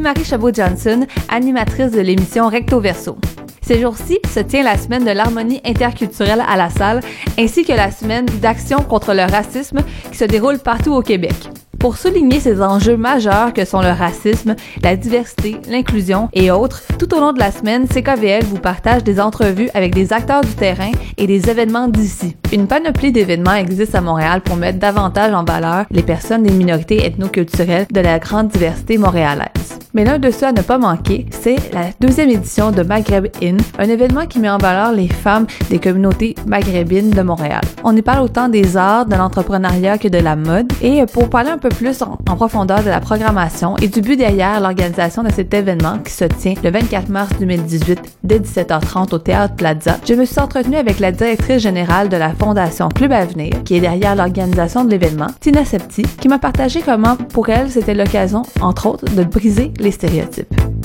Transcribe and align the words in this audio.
Marie 0.00 0.24
Chabot-Johnson, 0.24 1.06
animatrice 1.28 1.92
de 1.92 2.00
l'émission 2.00 2.48
Recto 2.48 2.80
Verso. 2.80 3.16
Ces 3.62 3.80
jours-ci 3.80 4.18
se 4.32 4.40
tient 4.40 4.62
la 4.62 4.78
semaine 4.78 5.04
de 5.04 5.10
l'harmonie 5.10 5.60
interculturelle 5.64 6.42
à 6.48 6.56
la 6.56 6.70
salle, 6.70 7.00
ainsi 7.38 7.64
que 7.64 7.72
la 7.72 7.90
semaine 7.90 8.26
d'action 8.40 8.78
contre 8.78 9.12
le 9.12 9.30
racisme 9.30 9.80
qui 10.10 10.16
se 10.16 10.24
déroule 10.24 10.58
partout 10.58 10.92
au 10.92 11.02
Québec. 11.02 11.34
Pour 11.78 11.96
souligner 11.96 12.40
ces 12.40 12.60
enjeux 12.60 12.96
majeurs 12.96 13.52
que 13.52 13.64
sont 13.64 13.80
le 13.80 13.90
racisme, 13.90 14.56
la 14.82 14.96
diversité, 14.96 15.58
l'inclusion 15.68 16.28
et 16.32 16.50
autres, 16.50 16.82
tout 16.98 17.14
au 17.14 17.20
long 17.20 17.32
de 17.32 17.38
la 17.38 17.52
semaine, 17.52 17.86
CKVL 17.86 18.42
vous 18.44 18.58
partage 18.58 19.04
des 19.04 19.20
entrevues 19.20 19.70
avec 19.74 19.94
des 19.94 20.12
acteurs 20.12 20.40
du 20.40 20.54
terrain 20.54 20.90
et 21.18 21.28
des 21.28 21.48
événements 21.48 21.86
d'ici. 21.86 22.36
Une 22.52 22.66
panoplie 22.66 23.12
d'événements 23.12 23.54
existe 23.54 23.94
à 23.94 24.00
Montréal 24.00 24.40
pour 24.40 24.56
mettre 24.56 24.78
davantage 24.78 25.32
en 25.32 25.44
valeur 25.44 25.84
les 25.90 26.02
personnes 26.02 26.42
des 26.42 26.52
minorités 26.52 27.04
ethnoculturelles 27.06 27.86
de 27.92 28.00
la 28.00 28.18
grande 28.18 28.48
diversité 28.48 28.98
montréalaise. 28.98 29.77
Mais 29.94 30.04
l'un 30.04 30.18
de 30.18 30.30
ceux 30.30 30.46
à 30.46 30.52
ne 30.52 30.60
pas 30.60 30.78
manquer, 30.78 31.26
c'est 31.30 31.56
la 31.72 31.86
deuxième 32.00 32.28
édition 32.30 32.70
de 32.70 32.82
Maghreb 32.82 33.28
In, 33.42 33.56
un 33.78 33.88
événement 33.88 34.26
qui 34.26 34.38
met 34.38 34.50
en 34.50 34.58
valeur 34.58 34.92
les 34.92 35.08
femmes 35.08 35.46
des 35.70 35.78
communautés 35.78 36.34
maghrébines 36.46 37.10
de 37.10 37.22
Montréal. 37.22 37.62
On 37.84 37.96
y 37.96 38.02
parle 38.02 38.22
autant 38.22 38.48
des 38.48 38.76
arts, 38.76 39.06
de 39.06 39.16
l'entrepreneuriat 39.16 39.98
que 39.98 40.08
de 40.08 40.18
la 40.18 40.36
mode. 40.36 40.72
Et 40.82 41.04
pour 41.06 41.30
parler 41.30 41.50
un 41.50 41.58
peu 41.58 41.70
plus 41.70 42.02
en, 42.02 42.16
profondeur 42.16 42.82
de 42.82 42.90
la 42.90 43.00
programmation 43.00 43.76
et 43.78 43.88
du 43.88 44.00
but 44.00 44.16
derrière 44.16 44.60
l'organisation 44.60 45.22
de 45.22 45.32
cet 45.32 45.52
événement 45.54 45.98
qui 45.98 46.12
se 46.12 46.24
tient 46.24 46.54
le 46.62 46.70
24 46.70 47.08
mars 47.08 47.30
2018 47.40 48.00
dès 48.22 48.38
17h30 48.38 49.14
au 49.14 49.18
Théâtre 49.18 49.54
Plaza, 49.54 49.96
je 50.06 50.14
me 50.14 50.24
suis 50.24 50.38
entretenue 50.38 50.76
avec 50.76 51.00
la 51.00 51.12
directrice 51.12 51.62
générale 51.62 52.08
de 52.08 52.16
la 52.16 52.30
Fondation 52.30 52.88
Club 52.88 53.12
Avenir, 53.12 53.62
qui 53.64 53.76
est 53.76 53.80
derrière 53.80 54.14
l'organisation 54.14 54.84
de 54.84 54.90
l'événement, 54.90 55.28
Tina 55.40 55.64
Septi, 55.64 56.02
qui 56.02 56.28
m'a 56.28 56.38
partagé 56.38 56.80
comment 56.84 57.16
pour 57.16 57.48
elle 57.48 57.70
c'était 57.70 57.94
l'occasion, 57.94 58.42
entre 58.60 58.86
autres, 58.86 59.04
de 59.14 59.24
briser 59.24 59.72
les 59.78 59.92
stéréotypes. 59.92 60.77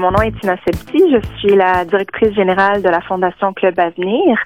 Mon 0.00 0.12
nom 0.12 0.22
est 0.22 0.32
Tina 0.40 0.56
Septi, 0.64 0.98
je 1.12 1.18
suis 1.36 1.54
la 1.54 1.84
directrice 1.84 2.32
générale 2.32 2.80
de 2.80 2.88
la 2.88 3.02
Fondation 3.02 3.52
Club 3.52 3.78
Avenir 3.78 4.38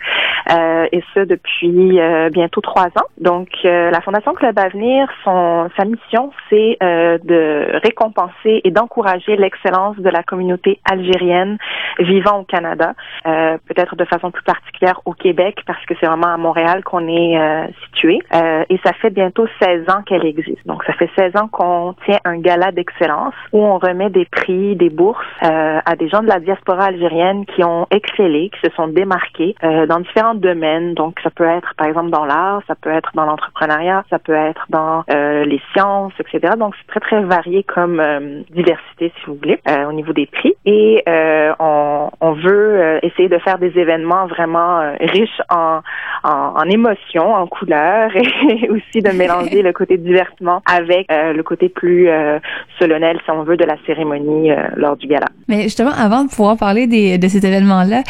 euh, 0.51 0.87
et 0.91 1.01
ce 1.15 1.21
depuis 1.21 2.01
euh, 2.01 2.29
bientôt 2.29 2.61
trois 2.61 2.89
ans. 2.89 3.07
Donc, 3.19 3.49
euh, 3.65 3.91
la 3.93 4.01
Fondation 4.01 4.35
Club 4.35 4.59
Avenir, 4.59 5.09
son, 5.23 5.71
sa 5.77 5.85
mission, 5.85 6.33
c'est 6.51 6.77
de 6.81 7.79
récompenser 7.85 8.63
et 8.65 8.71
d'encourager 8.73 9.37
l'excellence 9.37 9.97
de 9.97 10.11
la 10.11 10.25
communauté 10.25 10.81
algérienne 10.91 11.57
vivant 12.01 12.41
au 12.41 12.45
Canada, 12.45 12.95
peut-être 13.23 13.95
de 13.95 14.05
façon 14.05 14.33
plus 14.33 14.43
particulière 14.43 15.01
au 15.05 15.13
Québec 15.13 15.61
parce 15.67 15.85
que 15.87 15.95
c'est 16.01 16.07
vraiment 16.07 16.35
à 16.35 16.37
Montréal 16.37 16.83
qu'on 16.83 17.07
est 17.07 17.71
situé. 17.85 18.19
et 18.33 18.81
ça 18.85 18.93
fait 18.95 19.11
bientôt 19.11 19.47
16 19.63 19.89
ans 19.89 20.03
qu'elle 20.05 20.27
existe. 20.27 20.67
Donc, 20.67 20.83
ça 20.85 20.93
fait 20.95 21.11
16 21.17 21.37
ans 21.37 21.49
qu'on 21.49 21.95
tient 22.05 22.19
un 22.25 22.39
gala 22.39 22.73
d'excellence 22.73 23.35
où 23.53 23.65
on 23.65 23.79
remet 23.79 24.11
des 24.11 24.25
prix, 24.25 24.75
des 24.77 24.91
bourses 24.91 25.25
à 25.45 25.97
des 25.97 26.09
gens 26.09 26.23
de 26.23 26.29
la 26.29 26.41
diaspora 26.41 26.87
algérienne 26.87 27.45
qui 27.47 27.63
ont 27.65 27.87
excellé, 27.91 28.51
qui 28.51 28.69
se 28.69 28.75
sont 28.75 28.89
démarqués 28.89 29.55
dans 29.63 30.01
différents 30.01 30.35
domaines. 30.35 30.95
Donc, 30.95 31.19
ça 31.23 31.31
peut 31.31 31.45
être, 31.45 31.75
par 31.77 31.87
exemple, 31.87 32.11
dans 32.11 32.25
l'art, 32.25 32.63
ça 32.67 32.75
peut 32.75 32.91
être 32.91 33.11
dans 33.15 33.25
l'entrepreneuriat, 33.25 34.05
ça 34.11 34.19
peut 34.19 34.35
être 34.35 34.67
dans 34.71 35.05
euh, 35.11 35.45
les 35.45 35.61
sciences, 35.73 36.13
etc. 36.19 36.55
Donc, 36.59 36.75
c'est 36.79 36.87
très, 36.89 37.01
très 37.01 37.23
varié 37.23 37.63
comme 37.63 38.01
euh, 38.01 38.43
diversité, 38.51 39.13
si 39.17 39.27
vous 39.27 39.35
voulez, 39.35 39.61
euh, 39.69 39.87
au 39.87 39.93
niveau 39.93 40.13
des 40.13 40.27
prix. 40.27 40.55
Et 40.65 41.03
on, 41.59 42.11
on, 42.21 42.33
veut 42.33 42.99
essayer 43.03 43.29
de 43.29 43.39
faire 43.39 43.59
des 43.59 43.79
événements 43.79 44.27
vraiment 44.27 44.95
riches 45.01 45.41
en, 45.51 45.81
en, 46.25 46.31
en, 46.31 46.65
émotions, 46.65 47.35
en 47.35 47.47
couleurs, 47.47 48.11
et 48.17 48.69
aussi 48.71 49.01
de 49.03 49.17
mélanger 49.17 49.63
le 49.63 49.73
côté 49.73 49.99
divertissement 49.99 50.63
avec 50.67 51.07
le 51.11 51.43
côté 51.43 51.69
plus 51.69 52.09
solennel, 52.79 53.19
si 53.25 53.31
on 53.31 53.43
veut, 53.43 53.57
de 53.57 53.65
la 53.65 53.77
cérémonie 53.87 54.51
lors 54.77 54.97
du 54.97 55.07
gala. 55.07 55.27
Mais 55.47 55.65
justement, 55.65 55.91
avant 55.91 56.25
de 56.25 56.31
pouvoir 56.31 56.57
parler 56.57 56.87
des, 56.87 57.19
de 57.19 57.29
cet 57.29 57.45
événement-là, 57.45 58.03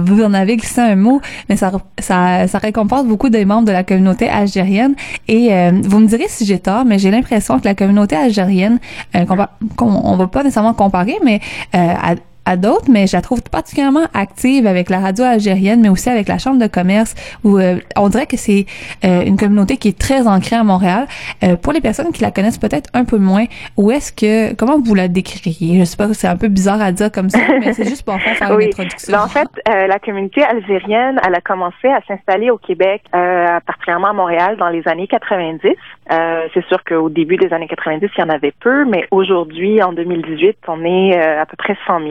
vous 0.00 0.22
en 0.22 0.34
avez 0.34 0.58
glissé 0.58 0.82
un 0.82 0.96
mot, 0.96 1.20
mais 1.48 1.56
ça 1.56 1.72
ça, 2.00 2.46
ça, 2.46 2.58
récompense 2.58 3.06
beaucoup 3.06 3.28
des 3.28 3.44
membres 3.44 3.66
de 3.66 3.72
la 3.72 3.84
communauté 3.84 4.28
algérienne. 4.28 4.94
Et 5.28 5.52
euh, 5.52 5.72
vous 5.82 5.98
me 5.98 6.06
direz 6.06 6.26
si 6.28 6.44
j'ai 6.44 6.58
tort, 6.58 6.84
mais 6.84 6.98
j'ai 6.98 7.10
l'impression 7.10 7.58
que 7.58 7.64
la 7.64 7.74
communauté 7.74 8.16
algérienne, 8.16 8.78
euh, 9.14 9.24
qu'on 9.76 9.86
on 9.86 10.16
va 10.16 10.26
pas 10.26 10.42
nécessairement 10.42 10.74
comparer, 10.74 11.16
mais 11.24 11.40
euh, 11.74 11.94
à 12.46 12.56
d'autres, 12.56 12.90
mais 12.90 13.06
je 13.06 13.16
la 13.16 13.22
trouve 13.22 13.42
particulièrement 13.42 14.06
active 14.12 14.66
avec 14.66 14.90
la 14.90 15.00
radio 15.00 15.24
algérienne, 15.24 15.80
mais 15.80 15.88
aussi 15.88 16.10
avec 16.10 16.28
la 16.28 16.38
chambre 16.38 16.60
de 16.60 16.66
commerce, 16.66 17.14
où 17.42 17.58
euh, 17.58 17.76
on 17.96 18.08
dirait 18.08 18.26
que 18.26 18.36
c'est 18.36 18.66
euh, 19.04 19.22
une 19.22 19.36
communauté 19.36 19.76
qui 19.76 19.88
est 19.88 19.98
très 19.98 20.26
ancrée 20.26 20.56
à 20.56 20.64
Montréal. 20.64 21.06
Euh, 21.42 21.56
pour 21.56 21.72
les 21.72 21.80
personnes 21.80 22.12
qui 22.12 22.22
la 22.22 22.30
connaissent 22.30 22.58
peut-être 22.58 22.90
un 22.92 23.04
peu 23.04 23.18
moins, 23.18 23.44
où 23.76 23.90
est-ce 23.90 24.12
que, 24.12 24.54
comment 24.54 24.78
vous 24.78 24.94
la 24.94 25.08
décririez? 25.08 25.80
Je 25.80 25.84
sais 25.84 25.96
pas, 25.96 26.12
c'est 26.12 26.28
un 26.28 26.36
peu 26.36 26.48
bizarre 26.48 26.82
à 26.82 26.92
dire 26.92 27.10
comme 27.10 27.30
ça, 27.30 27.38
mais 27.60 27.72
c'est 27.72 27.84
juste 27.84 28.04
pour 28.04 28.20
faire, 28.20 28.36
faire 28.36 28.50
une 28.58 28.68
introduction. 28.68 29.12
Ben, 29.12 29.22
en 29.22 29.28
fait, 29.28 29.48
la 29.66 29.98
communauté 29.98 30.42
algérienne, 30.42 31.20
elle 31.26 31.34
a 31.34 31.40
commencé 31.40 31.88
à 31.88 32.00
s'installer 32.06 32.50
au 32.50 32.58
Québec, 32.58 33.02
particulièrement 33.10 34.08
à 34.08 34.12
Montréal, 34.12 34.56
dans 34.58 34.68
les 34.68 34.86
années 34.86 35.06
90. 35.06 35.60
c'est 36.10 36.64
sûr 36.66 36.84
qu'au 36.84 37.08
début 37.08 37.36
des 37.36 37.52
années 37.52 37.68
90, 37.68 38.08
il 38.16 38.20
y 38.20 38.24
en 38.24 38.28
avait 38.28 38.52
peu, 38.60 38.84
mais 38.84 39.06
aujourd'hui, 39.10 39.82
en 39.82 39.92
2018, 39.92 40.58
on 40.68 40.84
est 40.84 41.16
à 41.18 41.46
peu 41.46 41.56
près 41.56 41.76
100 41.86 42.00
000 42.00 42.10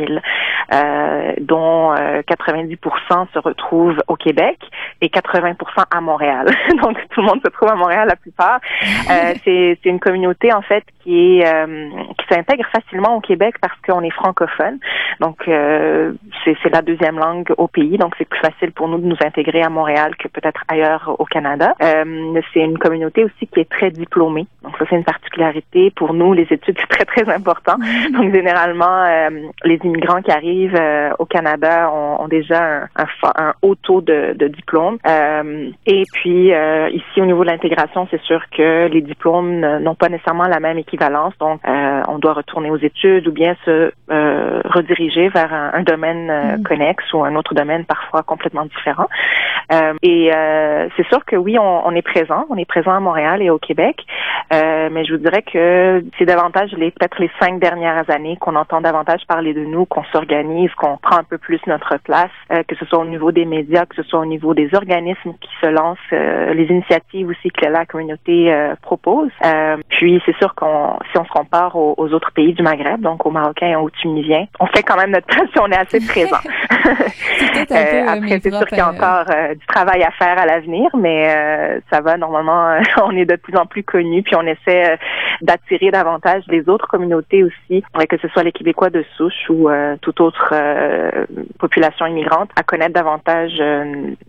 euh, 0.73 1.33
dont 1.39 1.93
90% 1.93 2.75
euh, 2.75 3.25
se 3.33 3.39
retrouvent 3.39 4.01
au 4.07 4.15
Québec 4.15 4.59
et 5.01 5.07
80% 5.07 5.55
à 5.91 6.01
Montréal. 6.01 6.47
Donc 6.81 6.97
tout 7.09 7.21
le 7.21 7.27
monde 7.27 7.41
se 7.43 7.49
trouve 7.51 7.69
à 7.69 7.75
Montréal 7.75 8.07
la 8.07 8.15
plupart. 8.15 8.59
Euh, 9.11 9.33
c'est 9.43 9.79
une 9.85 9.99
communauté 9.99 10.53
en 10.53 10.61
fait 10.61 10.83
qui 11.03 11.39
est 11.39 11.45
euh, 11.45 11.89
qui 12.17 12.33
s'intègre 12.33 12.65
facilement 12.71 13.15
au 13.15 13.21
Québec 13.21 13.55
parce 13.61 13.77
qu'on 13.85 14.01
est 14.01 14.11
francophone. 14.11 14.79
Donc 15.19 15.47
euh, 15.47 16.13
c'est 16.45 16.69
la 16.71 16.81
deuxième 16.81 17.19
langue 17.19 17.53
au 17.57 17.67
pays, 17.67 17.97
donc 17.97 18.15
c'est 18.17 18.27
plus 18.27 18.39
facile 18.39 18.71
pour 18.71 18.87
nous 18.87 18.97
de 18.97 19.05
nous 19.05 19.17
intégrer 19.23 19.61
à 19.61 19.69
Montréal 19.69 20.15
que 20.17 20.27
peut-être 20.27 20.63
ailleurs 20.67 21.15
au 21.19 21.25
Canada. 21.25 21.73
Euh, 21.81 22.41
c'est 22.53 22.61
une 22.61 22.77
communauté 22.77 23.23
aussi 23.23 23.47
qui 23.47 23.59
est 23.59 23.69
très 23.69 23.91
diplômée. 23.91 24.47
Donc 24.63 24.77
ça 24.77 24.85
c'est 24.89 24.95
une 24.95 25.03
particularité 25.03 25.91
pour 25.91 26.13
nous. 26.13 26.33
Les 26.33 26.47
études 26.49 26.77
c'est 26.79 26.89
très 26.89 27.05
très 27.05 27.29
important. 27.33 27.75
Donc 28.13 28.33
généralement 28.33 29.03
les 29.63 29.79
immigrants 29.83 30.12
qui 30.21 30.31
arrivent 30.31 30.79
au 31.19 31.25
Canada 31.25 31.91
ont, 31.91 32.23
ont 32.23 32.27
déjà 32.27 32.87
un, 32.95 33.05
un, 33.35 33.53
haut 33.61 33.75
taux 33.75 34.01
de, 34.01 34.33
de 34.33 34.47
diplôme. 34.47 34.97
et 35.85 36.03
puis 36.13 36.51
ici 36.91 37.21
au 37.21 37.25
niveau 37.25 37.43
de 37.43 37.49
l'intégration, 37.49 38.07
c'est 38.11 38.21
sûr 38.21 38.41
que 38.55 38.87
les 38.87 39.01
diplômes 39.01 39.59
n'ont 39.79 39.95
pas 39.95 40.09
nécessairement 40.09 40.47
la 40.47 40.59
même 40.59 40.77
équipe 40.77 40.93
donc, 41.39 41.59
euh, 41.67 42.01
on 42.07 42.19
doit 42.19 42.33
retourner 42.33 42.69
aux 42.69 42.77
études 42.77 43.27
ou 43.27 43.31
bien 43.31 43.55
se 43.65 43.91
euh, 44.11 44.61
rediriger 44.65 45.29
vers 45.29 45.53
un, 45.53 45.83
domaine 45.83 46.29
euh, 46.29 46.57
mm. 46.57 46.63
connexe 46.63 47.13
ou 47.13 47.23
un 47.23 47.35
autre 47.35 47.53
domaine 47.53 47.85
parfois 47.85 48.23
complètement 48.23 48.65
différent. 48.65 49.07
et 50.01 50.31
c'est 50.95 51.07
sûr 51.07 51.25
que 51.25 51.35
oui, 51.35 51.57
on, 51.59 51.91
est 51.95 52.01
présent. 52.01 52.45
On 52.49 52.57
est 52.57 52.65
présent 52.65 52.93
à 52.93 52.99
Montréal 52.99 53.41
et 53.41 53.49
au 53.49 53.57
Québec. 53.57 54.05
mais 54.51 55.03
je 55.05 55.13
vous 55.13 55.19
dirais 55.19 55.41
que 55.41 56.03
c'est 56.17 56.25
davantage 56.25 56.71
les 56.73 56.91
peut-être 56.91 57.19
les 57.19 57.31
cinq 57.39 57.59
dernières 57.59 58.09
années 58.09 58.37
qu'on 58.39 58.55
entend 58.55 58.81
davantage 58.81 59.21
parler 59.27 59.53
de 59.53 59.65
nous, 59.65 59.85
qu'on 59.85 60.02
s'organise, 60.11 60.71
qu'on 60.75 60.97
prend 60.97 61.17
un 61.17 61.23
peu 61.23 61.37
plus 61.37 61.59
notre 61.67 61.97
place, 61.97 62.31
que 62.49 62.75
ce 62.75 62.85
soit 62.85 62.99
au 62.99 63.05
niveau 63.05 63.31
des 63.31 63.45
médias, 63.45 63.85
que 63.85 63.95
ce 63.95 64.03
soit 64.03 64.19
au 64.19 64.25
niveau 64.25 64.53
des 64.53 64.73
organismes 64.73 65.33
qui 65.39 65.49
se 65.61 65.67
lancent, 65.67 65.97
les 66.11 66.65
initiatives 66.65 67.27
aussi 67.29 67.49
que 67.49 67.65
la 67.65 67.85
communauté 67.85 68.53
propose. 68.81 69.29
puis 69.89 70.21
c'est 70.25 70.35
sûr 70.37 70.53
qu'on 70.55 70.97
si 71.11 71.17
on 71.17 71.25
se 71.25 71.31
compare 71.31 71.75
aux, 71.75 72.13
autres 72.13 72.31
pays 72.31 72.53
du 72.53 72.63
Maghreb, 72.63 73.01
donc 73.01 73.25
aux 73.25 73.31
Marocains 73.31 73.67
et 73.67 73.75
aux 73.75 73.89
Tunisiens, 73.89 74.45
on 74.59 74.67
fait 74.67 74.83
quand 74.83 74.97
même 74.97 75.11
notre 75.11 75.27
place 75.27 75.49
et 75.55 75.59
on 75.59 75.67
est 75.67 75.77
assez 75.77 76.05
présent. 76.05 76.37
euh, 77.71 78.05
après, 78.07 78.39
c'est 78.41 78.51
sûr 78.51 78.65
qu'il 78.65 78.77
y 78.77 78.81
a 78.81 78.87
euh, 78.87 78.91
encore 78.91 79.25
euh, 79.29 79.55
du 79.55 79.65
travail 79.67 80.03
à 80.03 80.11
faire 80.11 80.37
à 80.37 80.45
l'avenir, 80.45 80.89
mais 80.97 81.33
euh, 81.33 81.79
ça 81.91 82.01
va. 82.01 82.17
Normalement, 82.17 82.77
on 83.03 83.11
est 83.11 83.25
de 83.25 83.35
plus 83.35 83.55
en 83.57 83.65
plus 83.65 83.83
connus, 83.83 84.23
puis 84.23 84.35
on 84.35 84.45
essaie 84.45 84.97
d'attirer 85.41 85.91
davantage 85.91 86.43
les 86.47 86.67
autres 86.69 86.87
communautés 86.87 87.43
aussi, 87.43 87.83
que 88.09 88.17
ce 88.17 88.27
soit 88.29 88.43
les 88.43 88.51
Québécois 88.51 88.89
de 88.89 89.03
souche 89.17 89.49
ou 89.49 89.69
toute 90.01 90.21
autre 90.21 90.53
population 91.59 92.05
immigrante, 92.05 92.49
à 92.55 92.63
connaître 92.63 92.93
davantage 92.93 93.61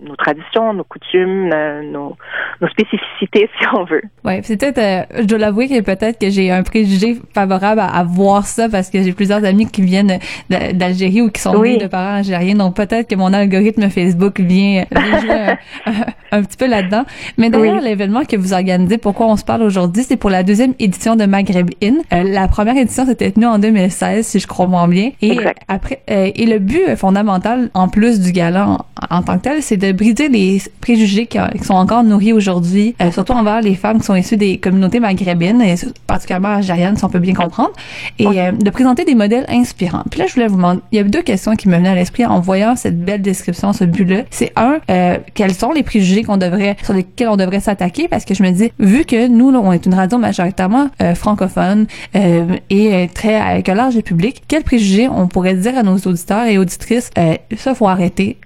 nos 0.00 0.16
traditions, 0.16 0.72
nos 0.72 0.84
coutumes, 0.84 1.48
nos, 1.90 2.16
nos 2.60 2.68
spécificités, 2.68 3.48
si 3.58 3.66
on 3.74 3.84
veut. 3.84 4.02
Ouais, 4.24 4.40
c'est 4.42 4.56
peut-être, 4.56 5.08
je 5.18 5.24
dois 5.24 5.38
l'avouer 5.38 5.68
que 5.68 5.80
peut-être 5.80 6.18
que 6.18 6.30
j'ai 6.30 6.50
un 6.50 6.62
préjugé 6.62 7.16
favorable 7.34 7.80
à, 7.80 8.04
voir 8.04 8.46
ça 8.46 8.68
parce 8.68 8.90
que 8.90 9.02
j'ai 9.02 9.12
plusieurs 9.12 9.44
amis 9.44 9.66
qui 9.66 9.82
viennent 9.82 10.18
d'Algérie 10.50 11.22
ou 11.22 11.30
qui 11.30 11.40
sont 11.40 11.62
nés 11.62 11.78
de 11.78 11.86
parents 11.86 12.16
algériens. 12.16 12.54
Donc 12.54 12.76
peut-être 12.76 13.08
que 13.08 13.14
mon 13.14 13.32
algorithme 13.32 13.88
Facebook 13.88 14.40
vient, 14.40 14.84
jouer 14.92 15.54
un, 16.32 16.42
petit 16.42 16.56
peu 16.56 16.66
là-dedans. 16.66 17.04
Mais 17.38 17.50
d'ailleurs, 17.50 17.80
l'événement 17.80 18.24
que 18.24 18.36
vous 18.36 18.52
organisez, 18.52 18.98
pourquoi 18.98 19.26
on 19.26 19.36
se 19.36 19.44
parle 19.44 19.62
aujourd'hui, 19.62 20.04
c'est 20.04 20.16
pour 20.16 20.30
la 20.30 20.42
deuxième 20.42 20.74
édition 20.78 21.16
de 21.16 21.24
Maghreb 21.24 21.70
In. 21.82 21.96
Euh, 22.12 22.22
la 22.24 22.48
première 22.48 22.76
édition 22.76 23.06
s'était 23.06 23.30
tenue 23.30 23.46
en 23.46 23.58
2016, 23.58 24.26
si 24.26 24.40
je 24.40 24.46
crois 24.46 24.66
bien. 24.86 25.10
Et 25.22 25.38
après, 25.68 26.02
euh, 26.10 26.30
et 26.34 26.46
le 26.46 26.58
but 26.58 26.96
fondamental, 26.96 27.70
en 27.74 27.88
plus 27.88 28.20
du 28.20 28.32
gala 28.32 28.78
en 29.10 29.22
tant 29.22 29.38
que 29.38 29.42
tel, 29.42 29.62
c'est 29.62 29.76
de 29.76 29.92
briser 29.92 30.28
les 30.28 30.60
préjugés 30.80 31.26
qui, 31.26 31.38
sont 31.62 31.74
encore 31.74 32.04
nourris 32.04 32.32
aujourd'hui, 32.32 32.94
euh, 33.00 33.10
surtout 33.10 33.32
envers 33.32 33.60
les 33.60 33.74
femmes 33.74 33.98
qui 33.98 34.04
sont 34.04 34.14
issues 34.14 34.36
des 34.36 34.58
communautés 34.58 35.00
maghrébines, 35.00 35.60
et 35.62 35.74
particulièrement 36.06 36.56
algériennes, 36.56 36.96
si 36.96 37.04
on 37.04 37.08
peut 37.08 37.18
bien 37.18 37.34
comprendre, 37.34 37.72
et 38.18 38.26
euh, 38.26 38.52
de 38.52 38.70
présenter 38.70 39.04
des 39.04 39.14
modèles 39.14 39.46
inspirants. 39.48 40.04
Puis 40.10 40.20
là, 40.20 40.26
je 40.26 40.34
voulais 40.34 40.46
vous 40.46 40.56
demander, 40.56 40.80
il 40.92 40.96
y 40.96 41.00
a 41.00 41.04
deux 41.04 41.22
questions 41.22 41.56
qui 41.56 41.68
me 41.68 41.76
venaient 41.76 41.90
à 41.90 41.94
l'esprit 41.94 42.26
en 42.26 42.40
voyant 42.40 42.76
cette 42.76 43.00
belle 43.02 43.22
description, 43.22 43.72
ce 43.72 43.84
but-là. 43.84 44.22
C'est 44.30 44.52
un, 44.56 44.78
euh, 44.90 45.18
quels 45.34 45.54
sont 45.54 45.72
les 45.72 45.82
préjugés 45.82 46.22
qu'on 46.22 46.36
devrait, 46.36 46.76
sur 46.82 46.94
lesquels 46.94 47.28
on 47.28 47.36
devrait 47.36 47.60
s'attaquer, 47.60 48.08
parce 48.08 48.24
que 48.24 48.34
je 48.34 48.42
me 48.42 48.50
dis, 48.50 48.72
vu 48.78 49.04
que 49.04 49.28
nous, 49.28 49.50
là, 49.50 49.60
on 49.62 49.72
est 49.72 49.86
une 49.86 49.94
radio 49.94 50.18
majoritairement 50.18 50.88
francophone 51.14 51.86
et 52.14 53.08
très 53.14 53.34
avec 53.34 53.68
un 53.68 53.74
large 53.74 54.00
public, 54.00 54.42
quels 54.48 54.62
préjugés 54.62 55.08
on 55.08 55.28
pourrait 55.28 55.54
dire 55.54 55.76
à 55.78 55.82
nos 55.82 55.96
auditeurs 55.96 56.46
et 56.46 56.58
auditrices, 56.58 57.10
ça 57.56 57.74
faut 57.74 57.88
arrêter, 57.88 58.38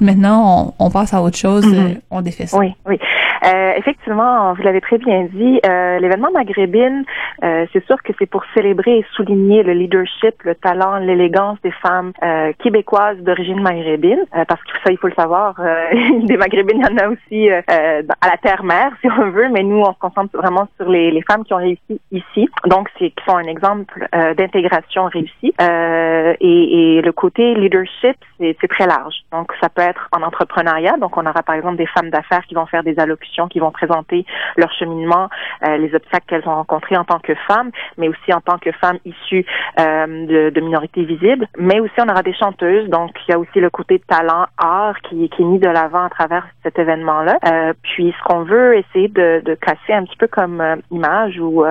maintenant 0.00 0.74
on, 0.78 0.90
passe 0.90 1.14
à 1.14 1.22
autre 1.22 1.36
chose, 1.36 1.66
mm-hmm. 1.66 2.00
on 2.10 2.20
défait 2.20 2.46
ça. 2.46 2.56
Oui, 2.58 2.74
oui. 2.86 2.98
Euh, 3.44 3.72
effectivement, 3.76 4.52
vous 4.54 4.62
l'avez 4.62 4.80
très 4.80 4.98
bien 4.98 5.28
dit, 5.32 5.60
euh, 5.64 5.98
l'événement 5.98 6.30
maghrébine, 6.32 7.04
euh, 7.44 7.66
c'est 7.72 7.84
sûr 7.86 8.02
que 8.02 8.12
c'est 8.18 8.26
pour 8.26 8.42
célébrer 8.54 8.98
et 8.98 9.06
souligner 9.12 9.62
le 9.62 9.72
leadership, 9.72 10.42
le 10.44 10.54
talent, 10.54 10.98
l'élégance 10.98 11.58
des 11.62 11.70
femmes 11.70 12.12
euh, 12.22 12.52
québécoises 12.58 13.18
d'origine 13.18 13.60
maghrébine, 13.60 14.24
euh, 14.36 14.44
parce 14.46 14.62
que 14.62 14.70
ça, 14.84 14.90
il 14.90 14.98
faut 14.98 15.08
le 15.08 15.14
savoir, 15.14 15.54
des 16.22 16.36
maghrébines, 16.36 16.80
il 16.80 16.86
y 16.86 17.00
en 17.00 17.04
a 17.04 17.08
aussi 17.08 17.50
à 17.50 18.28
la 18.28 18.36
terre-mère, 18.42 18.92
si 19.00 19.08
on 19.10 19.30
veut, 19.30 19.48
mais 19.50 19.62
nous, 19.62 19.80
on 19.80 19.92
se 19.92 19.98
concentre 19.98 20.36
vraiment 20.36 20.68
sur 20.76 20.88
les, 20.88 21.10
les 21.10 21.22
femmes 21.22 21.44
qui 21.44 21.54
ont 21.54 21.58
réussi 21.58 22.00
ici, 22.12 22.48
donc 22.66 22.88
c'est 22.98 23.10
qui 23.10 23.24
sont 23.26 23.36
un 23.36 23.44
exemple 23.44 24.08
d'intégration 24.36 25.06
réussie. 25.06 25.54
Et, 25.60 26.96
et, 26.96 27.02
le 27.02 27.12
côté 27.12 27.54
leadership, 27.54 28.16
c'est 28.38 28.68
très 28.68 28.86
large. 28.86 29.14
Donc, 29.32 29.52
ça 29.60 29.68
peut 29.68 29.82
être 29.82 30.08
en 30.12 30.22
entrepreneuriat, 30.22 30.96
donc 30.98 31.16
on 31.16 31.26
aura 31.26 31.42
par 31.42 31.54
exemple 31.54 31.76
des 31.76 31.86
femmes 31.86 32.10
d'affaires 32.10 32.44
qui 32.46 32.54
vont 32.54 32.66
faire 32.66 32.82
des 32.82 32.98
allocutions 32.98 33.27
qui 33.48 33.60
vont 33.60 33.70
présenter 33.70 34.24
leur 34.56 34.72
cheminement, 34.72 35.28
euh, 35.66 35.76
les 35.76 35.94
obstacles 35.94 36.26
qu'elles 36.26 36.48
ont 36.48 36.54
rencontrés 36.54 36.96
en 36.96 37.04
tant 37.04 37.18
que 37.18 37.34
femmes, 37.46 37.70
mais 37.96 38.08
aussi 38.08 38.32
en 38.32 38.40
tant 38.40 38.58
que 38.58 38.72
femmes 38.72 38.98
issues 39.04 39.44
euh, 39.78 40.26
de, 40.26 40.50
de, 40.50 40.60
minorités 40.60 41.04
visibles. 41.04 41.46
Mais 41.58 41.80
aussi, 41.80 41.94
on 41.98 42.08
aura 42.08 42.22
des 42.22 42.34
chanteuses, 42.34 42.88
donc 42.88 43.10
il 43.26 43.32
y 43.32 43.34
a 43.34 43.38
aussi 43.38 43.60
le 43.60 43.70
côté 43.70 44.00
talent, 44.00 44.46
art 44.56 44.98
qui, 45.02 45.28
qui 45.28 45.42
est 45.42 45.44
mis 45.44 45.58
de 45.58 45.68
l'avant 45.68 46.04
à 46.04 46.08
travers 46.08 46.46
cet 46.62 46.78
événement-là. 46.78 47.38
Euh, 47.46 47.72
puis, 47.82 48.14
ce 48.18 48.24
qu'on 48.24 48.42
veut 48.44 48.76
essayer 48.76 49.08
de, 49.08 49.42
de 49.44 49.54
casser 49.54 49.92
un 49.92 50.04
petit 50.04 50.16
peu 50.16 50.26
comme 50.26 50.62
image 50.90 51.38
ou 51.38 51.64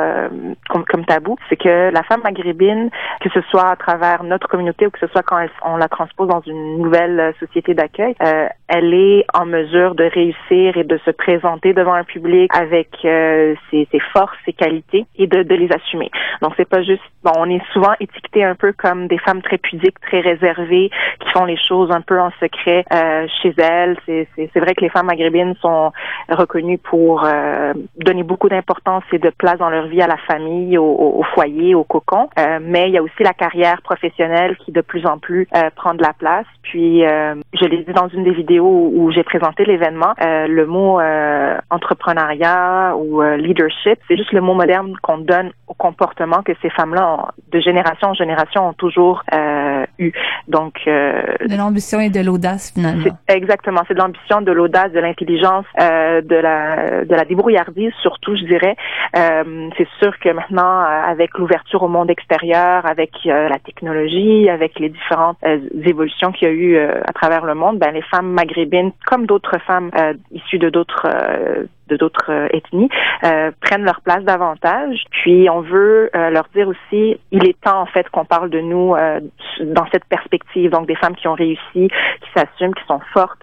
comme, 0.69 0.85
comme, 0.85 1.05
tabou, 1.05 1.37
c'est 1.49 1.57
que 1.57 1.91
la 1.91 2.03
femme 2.03 2.21
maghrébine, 2.23 2.89
que 3.21 3.29
ce 3.29 3.41
soit 3.49 3.69
à 3.69 3.75
travers 3.75 4.23
notre 4.23 4.47
communauté 4.47 4.87
ou 4.87 4.91
que 4.91 4.99
ce 4.99 5.07
soit 5.07 5.23
quand 5.23 5.45
on 5.63 5.77
la 5.77 5.87
transpose 5.87 6.27
dans 6.27 6.41
une 6.41 6.81
nouvelle 6.81 7.33
société 7.39 7.73
d'accueil, 7.73 8.15
elle 8.19 8.93
est 8.93 9.25
en 9.33 9.45
mesure 9.45 9.95
de 9.95 10.03
réussir 10.03 10.77
et 10.77 10.83
de 10.83 10.97
se 11.05 11.11
présenter 11.11 11.46
devant 11.55 11.93
un 11.93 12.03
public 12.03 12.51
avec 12.53 12.89
euh, 13.05 13.55
ses, 13.71 13.87
forces, 14.13 14.35
ses 14.45 14.53
qualités 14.53 15.05
et 15.17 15.27
de, 15.27 15.43
de 15.43 15.55
les 15.55 15.69
assumer. 15.71 16.09
Donc 16.41 16.53
c'est 16.57 16.67
pas 16.67 16.81
juste 16.81 17.01
bon, 17.23 17.31
on 17.37 17.49
est 17.49 17.61
souvent 17.73 17.93
étiqueté 17.99 18.43
un 18.43 18.55
peu 18.55 18.73
comme 18.73 19.07
des 19.07 19.17
femmes 19.17 19.41
très 19.41 19.57
pudiques, 19.57 19.99
très 20.01 20.19
réservées, 20.19 20.89
qui 21.19 21.29
font 21.31 21.45
les 21.45 21.57
choses 21.57 21.91
un 21.91 22.01
peu 22.01 22.19
en 22.19 22.31
secret 22.39 22.85
euh, 22.93 23.27
chez 23.41 23.53
elles. 23.57 23.97
C'est 24.05 24.59
vrai 24.59 24.73
que 24.75 24.81
les 24.81 24.89
femmes 24.89 25.07
maghrébines 25.07 25.55
sont 25.61 25.91
reconnues 26.29 26.77
pour 26.77 27.23
euh, 27.25 27.73
donner 27.97 28.23
beaucoup 28.23 28.49
d'importance 28.49 29.03
et 29.11 29.19
de 29.19 29.29
place 29.29 29.57
dans 29.57 29.69
leur 29.69 29.87
vie 29.87 30.01
à 30.01 30.07
la 30.07 30.17
famille, 30.17 30.77
au, 30.77 30.85
au 30.85 31.23
foyer, 31.33 31.75
au 31.75 31.83
cocon. 31.83 32.29
Euh, 32.39 32.59
mais 32.61 32.89
il 32.89 32.93
y 32.93 32.97
a 32.97 33.03
aussi 33.03 33.23
la 33.23 33.33
carrière 33.33 33.81
professionnelle 33.81 34.57
qui 34.57 34.71
de 34.71 34.81
plus 34.81 35.05
en 35.05 35.17
plus 35.17 35.47
euh, 35.55 35.69
prend 35.75 35.93
de 35.93 36.01
la 36.01 36.13
place. 36.13 36.45
Puis 36.63 36.99
je 36.99 37.65
l'ai 37.65 37.83
dit 37.83 37.93
dans 37.93 38.09
une 38.09 38.23
des 38.23 38.31
vidéos 38.31 38.91
où, 38.93 39.09
j'ai 39.11 39.23
présenté 39.23 39.63
l'événement, 39.63 40.13
le 40.19 40.65
mot 40.65 40.99
euh, 40.99 41.36
entrepreneuriat 41.69 42.95
ou 42.95 43.21
euh, 43.21 43.37
leadership. 43.37 43.99
C'est 44.07 44.17
juste 44.17 44.31
le 44.31 44.41
mot 44.41 44.53
moderne 44.53 44.93
qu'on 45.01 45.17
donne 45.17 45.51
au 45.67 45.73
comportement 45.73 46.43
que 46.43 46.53
ces 46.61 46.69
femmes-là, 46.69 47.29
de 47.51 47.59
génération 47.59 48.09
en 48.09 48.13
génération, 48.13 48.69
ont 48.69 48.73
toujours 48.73 49.23
euh, 49.33 49.85
eu. 49.99 50.11
Donc, 50.47 50.75
de 50.85 51.57
l'ambition 51.57 51.99
et 51.99 52.09
de 52.09 52.21
l'audace 52.21 52.71
finalement. 52.73 53.17
Exactement, 53.27 53.81
c'est 53.87 53.93
de 53.93 53.99
l'ambition, 53.99 54.41
de 54.41 54.51
l'audace, 54.51 54.91
de 54.91 54.99
l'intelligence, 54.99 55.65
de 55.77 56.35
la 56.35 57.03
de 57.03 57.15
la 57.15 57.25
débrouillardise 57.25 57.91
surtout, 58.01 58.35
je 58.35 58.45
dirais. 58.45 58.75
c'est 59.13 59.87
sûr 60.01 60.17
que 60.19 60.29
maintenant, 60.29 60.79
avec 60.81 61.37
l'ouverture 61.37 61.83
au 61.83 61.87
monde 61.87 62.09
extérieur, 62.09 62.85
avec 62.85 63.11
la 63.25 63.59
technologie, 63.59 64.49
avec 64.49 64.79
les 64.79 64.89
différentes 64.89 65.37
évolutions 65.83 66.31
qu'il 66.31 66.47
y 66.47 66.51
a 66.51 66.53
eu 66.53 66.77
à 66.77 67.13
travers 67.13 67.45
le 67.45 67.55
monde, 67.55 67.77
ben 67.77 67.91
les 67.91 68.03
femmes 68.03 68.31
maghrébines, 68.31 68.91
comme 69.05 69.25
d'autres 69.25 69.59
femmes 69.65 69.91
issues 70.31 70.59
de 70.59 70.69
d'autres 70.69 71.05
euh, 71.05 71.26
de 71.87 71.97
d'autres 71.97 72.31
euh, 72.31 72.47
ethnies 72.51 72.89
euh, 73.23 73.51
prennent 73.61 73.83
leur 73.83 74.01
place 74.01 74.23
davantage. 74.23 75.03
Puis 75.11 75.49
on 75.49 75.61
veut 75.61 76.09
leur 76.13 76.47
dire 76.53 76.67
aussi, 76.67 77.19
il 77.31 77.47
est 77.47 77.59
temps 77.61 77.81
en 77.81 77.85
fait 77.85 78.09
qu'on 78.09 78.25
parle 78.25 78.49
de 78.49 78.59
nous 78.59 78.95
dans 79.61 79.85
cette 79.91 80.05
perspective. 80.05 80.71
Donc 80.71 80.87
des 80.87 80.95
femmes 80.95 81.15
qui 81.15 81.27
ont 81.27 81.33
réussi, 81.33 81.59
qui 81.73 82.29
s'assument, 82.35 82.73
qui 82.73 82.85
sont 82.87 82.99
fortes, 83.13 83.39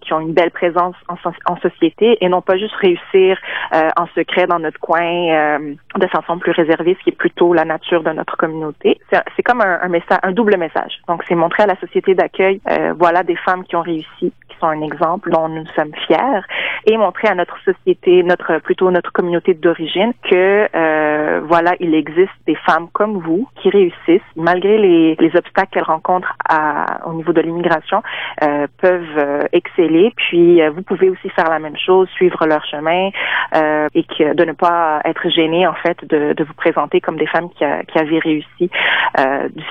qui 0.00 0.12
ont 0.12 0.20
une 0.20 0.32
belle 0.32 0.50
présence 0.50 0.94
en, 1.08 1.16
en 1.46 1.56
société 1.58 2.18
et 2.20 2.28
non 2.28 2.42
pas 2.42 2.56
juste 2.56 2.74
réussir 2.76 3.38
en 3.72 4.06
secret 4.14 4.46
dans 4.46 4.58
notre 4.58 4.78
coin 4.80 5.58
de 5.58 6.06
façon 6.08 6.38
plus 6.38 6.52
réservée, 6.52 6.96
ce 6.98 7.04
qui 7.04 7.10
est 7.10 7.16
plutôt 7.16 7.52
la 7.52 7.64
nature 7.64 8.02
de 8.02 8.10
notre 8.10 8.36
communauté. 8.36 8.98
C'est 9.36 9.42
comme 9.42 9.60
un, 9.60 9.78
un, 9.82 9.88
message, 9.88 10.18
un 10.22 10.32
double 10.32 10.56
message. 10.56 10.98
Donc 11.08 11.22
c'est 11.28 11.34
montrer 11.34 11.64
à 11.64 11.66
la 11.66 11.76
société 11.76 12.14
d'accueil, 12.14 12.60
voilà 12.98 13.22
des 13.22 13.36
femmes 13.36 13.64
qui 13.64 13.76
ont 13.76 13.82
réussi, 13.82 14.32
sont 14.60 14.66
un 14.66 14.82
exemple 14.82 15.30
dont 15.30 15.48
nous 15.48 15.66
sommes 15.74 15.94
fiers 16.06 16.40
et 16.86 16.96
montrer 16.96 17.28
à 17.28 17.34
notre 17.34 17.58
société, 17.64 18.22
notre 18.22 18.58
plutôt 18.60 18.90
notre 18.90 19.12
communauté 19.12 19.54
d'origine 19.54 20.12
que 20.30 20.68
euh, 20.74 21.15
voilà, 21.48 21.74
il 21.80 21.94
existe 21.94 22.32
des 22.46 22.56
femmes 22.66 22.88
comme 22.92 23.18
vous 23.18 23.48
qui 23.60 23.70
réussissent 23.70 24.30
malgré 24.36 24.78
les, 24.78 25.16
les 25.18 25.36
obstacles 25.36 25.70
qu'elles 25.72 25.82
rencontrent 25.82 26.34
à, 26.48 27.06
au 27.06 27.14
niveau 27.14 27.32
de 27.32 27.40
l'immigration, 27.40 28.02
euh, 28.42 28.66
peuvent 28.80 29.18
euh, 29.18 29.42
exceller. 29.52 30.12
Puis 30.16 30.60
euh, 30.60 30.70
vous 30.70 30.82
pouvez 30.82 31.08
aussi 31.10 31.28
faire 31.30 31.48
la 31.50 31.58
même 31.58 31.76
chose, 31.76 32.08
suivre 32.10 32.46
leur 32.46 32.64
chemin 32.66 33.10
euh, 33.54 33.88
et 33.94 34.04
que, 34.04 34.34
de 34.34 34.44
ne 34.44 34.52
pas 34.52 35.00
être 35.04 35.28
gêné 35.30 35.66
en 35.66 35.74
fait 35.74 35.98
de, 36.04 36.32
de 36.32 36.44
vous 36.44 36.54
présenter 36.54 37.00
comme 37.00 37.16
des 37.16 37.26
femmes 37.26 37.48
qui, 37.50 37.64
qui 37.92 37.98
avaient 37.98 38.18
réussi 38.18 38.70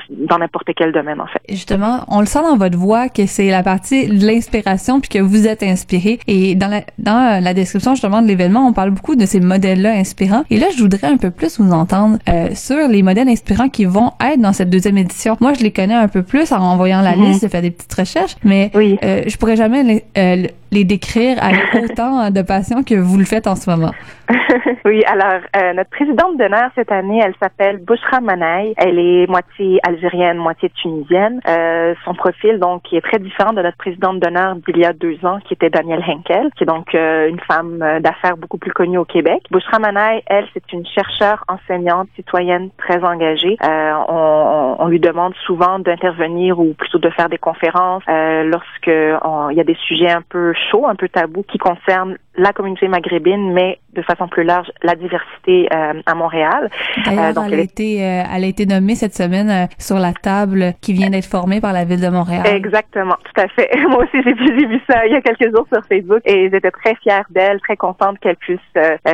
dans 0.10 0.40
n'importe 0.40 0.70
quel 0.76 0.92
domaine 0.92 1.22
en 1.22 1.28
fait. 1.28 1.42
Justement, 1.50 2.06
on 2.08 2.20
le 2.20 2.26
sent 2.26 2.42
dans 2.42 2.58
votre 2.58 2.78
voix 2.78 3.10
que 3.10 3.26
c'est 3.28 3.50
la 3.50 3.64
partie 3.64 4.08
de 4.08 4.26
l'inspiration 4.26 5.00
puis 5.00 5.10
que 5.10 5.20
vous 5.20 5.48
êtes 5.48 5.64
inspiré. 5.64 6.20
Et 6.28 6.56
dans 6.56 6.68
la, 6.68 6.82
dans 6.98 7.44
la 7.44 7.54
description 7.54 7.92
justement 7.92 8.22
de 8.22 8.28
l'événement, 8.28 8.68
on 8.68 8.74
parle 8.74 8.92
beaucoup 8.92 9.16
de 9.16 9.26
ces 9.26 9.40
modèles-là 9.40 9.92
inspirants. 9.92 10.44
Et 10.50 10.58
là, 10.58 10.68
je 10.76 10.82
voudrais 10.82 11.08
un 11.08 11.18
peu 11.18 11.32
plus 11.32 11.45
vous 11.58 11.72
entendre 11.72 12.18
euh, 12.30 12.50
sur 12.54 12.88
les 12.88 13.04
modèles 13.04 13.30
inspirants 13.30 13.70
qui 13.70 13.86
vont 13.86 14.14
être 14.22 14.40
dans 14.40 14.54
cette 14.54 14.70
deuxième 14.70 14.98
édition. 14.98 15.38
Moi, 15.40 15.54
je 15.54 15.64
les 15.64 15.72
connais 15.72 15.94
un 15.94 16.08
peu 16.08 16.24
plus 16.24 16.52
en 16.52 16.60
envoyant 16.62 17.02
la 17.02 17.16
mhm. 17.16 17.26
liste, 17.26 17.42
j'ai 17.42 17.50
fait 17.50 17.62
des 17.62 17.72
petites 17.72 17.94
recherches, 17.94 18.36
mais 18.44 18.72
oui. 18.74 18.98
euh, 19.04 19.24
je 19.28 19.38
pourrais 19.38 19.56
jamais 19.56 19.84
les, 19.84 20.04
euh, 20.18 20.48
les 20.76 20.84
décrire 20.84 21.38
avec 21.42 21.74
autant 21.92 22.30
de 22.30 22.42
passion 22.42 22.84
que 22.84 22.96
vous 22.96 23.18
le 23.18 23.26
faites 23.26 23.48
en 23.48 23.56
ce 23.56 23.70
moment. 23.70 23.92
oui, 24.86 25.04
alors 25.06 25.42
euh, 25.56 25.74
notre 25.74 25.90
présidente 25.90 26.38
d'honneur 26.38 26.70
cette 26.76 26.92
année, 26.92 27.22
elle 27.24 27.36
s'appelle 27.42 27.78
Bouchra 27.78 28.22
Manaï. 28.22 28.74
Elle 28.78 29.00
est 29.00 29.28
moitié 29.28 29.80
algérienne, 29.88 30.38
moitié 30.38 30.70
tunisienne. 30.70 31.40
Euh, 31.48 31.94
son 32.04 32.14
profil 32.14 32.60
donc 32.60 32.84
qui 32.84 32.98
est 32.98 33.02
très 33.02 33.20
différent 33.20 33.54
de 33.54 33.62
notre 33.62 33.78
présidente 33.78 34.20
d'honneur 34.20 34.56
d'il 34.56 34.78
y 34.78 34.86
a 34.86 34.94
deux 34.94 35.18
ans, 35.24 35.40
qui 35.48 35.54
était 35.54 35.70
Danielle 35.70 36.04
Henkel, 36.08 36.50
qui 36.58 36.64
est 36.64 36.68
donc 36.68 36.94
euh, 36.96 37.30
une 37.30 37.40
femme 37.42 37.80
d'affaires 38.02 38.38
beaucoup 38.38 38.58
plus 38.58 38.72
connue 38.72 38.98
au 38.98 39.06
Québec. 39.06 39.44
Bouchra 39.52 39.80
Manaï, 39.80 40.24
elle, 40.28 40.46
c'est 40.54 40.74
une 40.74 40.86
chercheure, 40.86 41.44
enseignante, 41.48 42.08
citoyenne 42.16 42.70
très 42.78 43.04
engagée. 43.04 43.58
On, 43.62 44.76
on, 44.80 44.88
lui 44.88 45.00
demande 45.00 45.34
souvent 45.46 45.80
d'intervenir 45.80 46.60
ou 46.60 46.74
plutôt 46.74 47.00
de 47.00 47.10
faire 47.10 47.30
des 47.30 47.38
conférences 47.38 48.04
lorsque 48.08 48.88
il 48.88 49.58
y 49.58 49.60
a 49.60 49.64
des 49.64 49.78
sujets 49.88 50.12
un 50.12 50.22
peu 50.28 50.54
chaud, 50.70 50.88
un 50.88 50.96
peu 50.96 51.10
tabou, 51.10 51.44
qui 51.44 51.58
concerne 51.58 52.18
la 52.36 52.54
communauté 52.54 52.88
maghrébine, 52.88 53.54
mais 53.54 53.80
de 53.96 54.02
façon 54.02 54.28
plus 54.28 54.44
large, 54.44 54.68
la 54.84 54.96
diversité 54.96 55.68
euh, 55.74 55.94
à 56.06 56.14
Montréal. 56.14 56.70
D'ailleurs, 57.06 57.30
euh, 57.30 57.34
donc 57.34 57.46
elle, 57.48 57.60
a 57.60 57.64
été, 57.64 58.04
euh, 58.04 58.24
elle 58.36 58.44
a 58.44 58.48
été 58.48 58.66
nommée 58.66 58.96
cette 58.96 59.16
semaine 59.16 59.68
sur 59.80 59.98
la 59.98 60.14
table 60.14 60.74
qui 60.82 60.94
vient 60.94 61.10
d'être 61.10 61.26
formée 61.26 61.62
par 61.62 61.74
la 61.74 61.86
ville 61.86 62.02
de 62.02 62.10
Montréal. 62.10 62.46
Exactement, 62.46 63.16
tout 63.24 63.42
à 63.42 63.48
fait. 63.48 63.70
Moi 63.90 64.04
aussi, 64.04 64.22
j'ai 64.24 64.68
vu 64.68 64.80
ça 64.90 65.06
il 65.06 65.14
y 65.14 65.16
a 65.16 65.22
quelques 65.22 65.56
jours 65.56 65.66
sur 65.72 65.84
Facebook 65.86 66.22
et 66.26 66.50
j'étais 66.52 66.72
très 66.72 66.96
fière 66.96 67.24
d'elle, 67.30 67.60
très 67.62 67.78
contente 67.78 68.20
qu'elle 68.20 68.36
puisse 68.36 68.60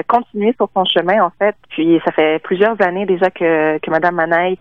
continuer 0.08 0.54
sur 0.58 0.70
son 0.76 0.84
chemin, 0.86 1.24
en 1.24 1.32
fait. 1.38 1.56
Puis, 1.70 2.02
ça 2.04 2.12
fait 2.12 2.40
plusieurs 2.40 2.82
années 2.82 3.06
déjà 3.06 3.30
que, 3.30 3.78
que 3.78 3.92
Madame 3.92 4.16
Manaï 4.16 4.58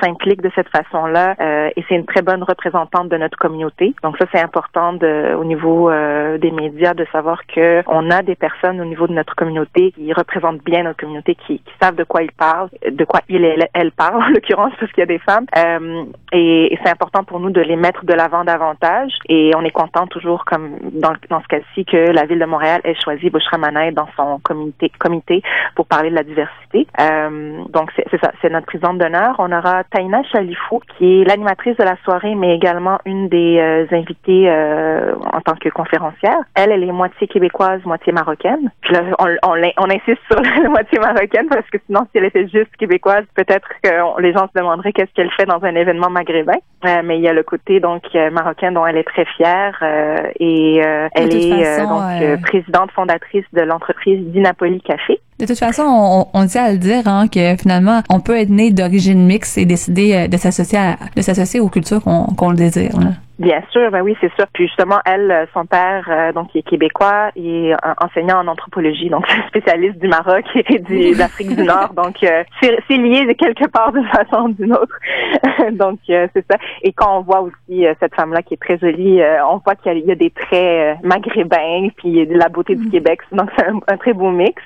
s'implique 0.00 0.42
de 0.42 0.50
cette 0.54 0.68
façon-là 0.68 1.36
et 1.76 1.84
c'est 1.88 1.94
une 1.94 2.06
très 2.06 2.22
bonne 2.22 2.42
représentante 2.42 3.08
de 3.08 3.16
notre 3.16 3.36
communauté. 3.36 3.94
Donc 4.02 4.16
ça, 4.18 4.26
c'est 4.32 4.40
important 4.40 4.94
de, 4.94 5.34
au 5.34 5.44
niveau 5.44 5.90
des 6.38 6.50
médias 6.50 6.94
de 6.94 7.06
savoir 7.12 7.42
que 7.46 7.82
on 7.86 8.10
a 8.10 8.22
des 8.22 8.34
personnes 8.34 8.80
au 8.80 8.84
niveau 8.84 9.06
de 9.06 9.12
notre 9.12 9.34
communauté 9.34 9.57
qui 9.74 10.12
représentent 10.12 10.62
bien 10.64 10.82
notre 10.82 10.98
communauté, 10.98 11.36
qui, 11.46 11.60
savent 11.80 11.96
de 11.96 12.04
quoi 12.04 12.22
ils 12.22 12.32
parlent, 12.32 12.70
de 12.88 13.04
quoi 13.04 13.20
il 13.28 13.44
et 13.44 13.56
elle, 13.74 13.92
parlent 13.92 14.22
en 14.22 14.28
l'occurrence 14.28 14.72
parce 14.78 14.90
qu'il 14.92 15.00
y 15.00 15.02
a 15.02 15.06
des 15.06 15.18
femmes. 15.18 15.46
Euh, 15.56 16.04
et, 16.32 16.78
c'est 16.82 16.90
important 16.90 17.24
pour 17.24 17.40
nous 17.40 17.50
de 17.50 17.60
les 17.60 17.76
mettre 17.76 18.04
de 18.04 18.12
l'avant 18.12 18.44
davantage. 18.44 19.12
Et 19.28 19.52
on 19.56 19.64
est 19.64 19.70
content 19.70 20.06
toujours, 20.06 20.44
comme 20.44 20.76
dans, 20.92 21.12
dans 21.28 21.40
ce 21.42 21.48
cas-ci, 21.48 21.84
que 21.84 21.96
la 21.96 22.26
ville 22.26 22.38
de 22.38 22.44
Montréal 22.44 22.80
ait 22.84 22.94
choisi 22.94 23.30
Bouchra 23.30 23.58
Manaï 23.58 23.92
dans 23.92 24.08
son 24.16 24.38
comité, 24.38 24.90
comité 24.98 25.42
pour 25.74 25.86
parler 25.86 26.10
de 26.10 26.14
la 26.14 26.22
diversité. 26.22 26.86
Euh, 27.00 27.64
donc 27.70 27.90
c'est 27.96 28.20
ça, 28.20 28.32
c'est 28.40 28.50
notre 28.50 28.66
présidente 28.66 28.98
d'honneur. 28.98 29.36
On 29.38 29.52
aura 29.52 29.84
Taina 29.84 30.22
Chalifou 30.32 30.80
qui 30.96 31.22
est 31.22 31.24
l'animatrice 31.24 31.76
de 31.76 31.84
la 31.84 31.96
soirée, 32.04 32.34
mais 32.34 32.54
également 32.54 32.98
une 33.04 33.28
des 33.28 33.58
euh, 33.58 33.86
invitées 33.90 34.50
en 34.50 35.40
tant 35.40 35.54
que 35.54 35.68
conférencière. 35.68 36.38
Elle, 36.54 36.72
elle 36.72 36.84
est 36.84 36.92
moitié 36.92 37.26
québécoise, 37.26 37.84
moitié 37.84 38.12
marocaine. 38.12 38.70
Puis 38.80 38.94
là, 38.94 39.02
on, 39.42 39.47
on, 39.52 39.60
on 39.78 39.90
insiste 39.90 40.20
sur 40.30 40.40
la 40.62 40.68
moitié 40.68 40.98
marocaine 40.98 41.48
parce 41.48 41.68
que 41.70 41.78
sinon, 41.86 42.06
si 42.10 42.18
elle 42.18 42.24
était 42.24 42.48
juste 42.48 42.74
québécoise, 42.78 43.24
peut-être 43.34 43.68
que 43.82 44.20
les 44.20 44.32
gens 44.32 44.48
se 44.48 44.58
demanderaient 44.58 44.92
qu'est-ce 44.92 45.12
qu'elle 45.14 45.30
fait 45.32 45.46
dans 45.46 45.62
un 45.62 45.74
événement 45.74 46.10
maghrébin. 46.10 46.58
Euh, 46.84 47.02
mais 47.04 47.18
il 47.18 47.22
y 47.22 47.28
a 47.28 47.32
le 47.32 47.42
côté 47.42 47.80
donc 47.80 48.02
euh, 48.14 48.30
marocain 48.30 48.72
dont 48.72 48.86
elle 48.86 48.96
est 48.96 49.08
très 49.08 49.24
fière 49.24 49.76
euh, 49.82 50.30
et 50.38 50.78
elle 50.78 51.34
est 51.34 51.78
donc 51.80 52.42
présidente 52.42 52.90
fondatrice 52.92 53.44
de 53.52 53.62
l'entreprise 53.62 54.20
Dinapoli 54.26 54.80
Café. 54.80 55.20
De 55.38 55.46
toute 55.46 55.58
façon, 55.58 55.82
on, 55.82 56.26
on 56.34 56.46
tient 56.46 56.64
à 56.64 56.72
le 56.72 56.78
dire 56.78 57.06
hein, 57.06 57.28
que 57.28 57.56
finalement, 57.56 58.02
on 58.10 58.20
peut 58.20 58.36
être 58.36 58.50
né 58.50 58.70
d'origine 58.70 59.24
mixte 59.24 59.56
et 59.58 59.66
décider 59.66 60.28
de 60.28 60.36
s'associer 60.36 60.78
de 61.16 61.22
s'associer 61.22 61.60
aux 61.60 61.68
cultures 61.68 62.02
qu'on 62.02 62.50
le 62.50 62.56
désire. 62.56 62.98
Là. 62.98 63.10
Bien 63.38 63.62
sûr, 63.70 63.92
ben 63.92 64.02
oui, 64.02 64.16
c'est 64.20 64.32
sûr. 64.34 64.46
Puis 64.52 64.66
justement, 64.66 64.98
elle, 65.04 65.30
euh, 65.30 65.46
son 65.54 65.64
père, 65.64 66.04
euh, 66.10 66.32
donc, 66.32 66.48
il 66.54 66.58
est 66.58 66.62
québécois, 66.62 67.30
et 67.36 67.72
enseignant 68.00 68.40
en 68.40 68.48
anthropologie, 68.48 69.10
donc 69.10 69.28
spécialiste 69.48 69.98
du 69.98 70.08
Maroc 70.08 70.44
et 70.56 70.80
du, 70.80 71.10
de 71.14 71.18
l'Afrique 71.18 71.54
du 71.54 71.62
Nord. 71.62 71.92
Donc, 71.94 72.16
euh, 72.24 72.42
c'est 72.60 72.96
lié 72.96 73.26
de 73.26 73.34
quelque 73.34 73.68
part 73.68 73.92
d'une 73.92 74.08
façon 74.08 74.48
ou 74.48 74.52
d'une 74.54 74.72
autre. 74.72 74.98
donc, 75.72 76.00
c'est 76.08 76.44
ça. 76.50 76.58
Et 76.82 76.92
quand 76.92 77.18
on 77.18 77.20
voit 77.20 77.42
aussi 77.42 77.86
cette 78.00 78.14
femme-là 78.16 78.42
qui 78.42 78.54
est 78.54 78.60
très 78.60 78.76
jolie, 78.78 79.20
on 79.48 79.58
voit 79.58 79.76
qu'il 79.76 79.98
y, 79.98 80.10
a 80.10 80.14
des 80.16 80.30
traits 80.30 80.98
maghrébins, 81.04 81.90
puis 81.96 82.26
de 82.26 82.34
la 82.34 82.48
beauté 82.48 82.74
du 82.74 82.88
mm. 82.88 82.90
Québec. 82.90 83.20
Donc, 83.30 83.50
c'est 83.56 83.66
un, 83.66 83.96
très 83.98 84.14
beau 84.14 84.30
mix. 84.30 84.60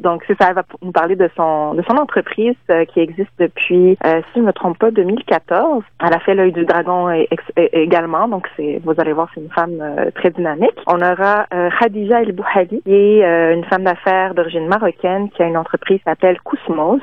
Donc, 0.00 0.22
c'est 0.26 0.36
ça. 0.40 0.48
Elle 0.48 0.54
va 0.54 0.64
nous 0.82 0.92
parler 0.92 1.16
de 1.16 1.28
son 1.36 1.74
de 1.74 1.82
son 1.82 1.96
entreprise 1.96 2.56
qui 2.92 3.00
existe 3.00 3.30
depuis, 3.38 3.96
si 4.02 4.34
je 4.34 4.40
ne 4.40 4.46
me 4.46 4.52
trompe 4.52 4.78
pas, 4.78 4.90
2014. 4.90 5.82
Elle 6.04 6.14
a 6.14 6.18
fait 6.20 6.34
l'œil 6.34 6.52
du 6.52 6.64
dragon 6.64 7.10
également 7.56 8.10
donc, 8.28 8.48
c'est, 8.56 8.80
vous 8.84 8.94
allez 8.98 9.12
voir, 9.12 9.28
c'est 9.34 9.40
une 9.40 9.50
femme 9.50 9.78
euh, 9.80 10.10
très 10.14 10.30
dynamique. 10.30 10.76
On 10.86 11.00
aura 11.00 11.46
euh, 11.54 11.68
Khadija 11.78 12.22
El 12.22 12.32
Bouhali, 12.32 12.82
qui 12.82 12.92
est 12.92 13.24
euh, 13.24 13.54
une 13.54 13.64
femme 13.64 13.84
d'affaires 13.84 14.34
d'origine 14.34 14.66
marocaine 14.66 15.30
qui 15.30 15.42
a 15.42 15.46
une 15.46 15.56
entreprise 15.56 15.98
qui 15.98 16.04
s'appelle 16.04 16.40
Kousmos. 16.40 17.00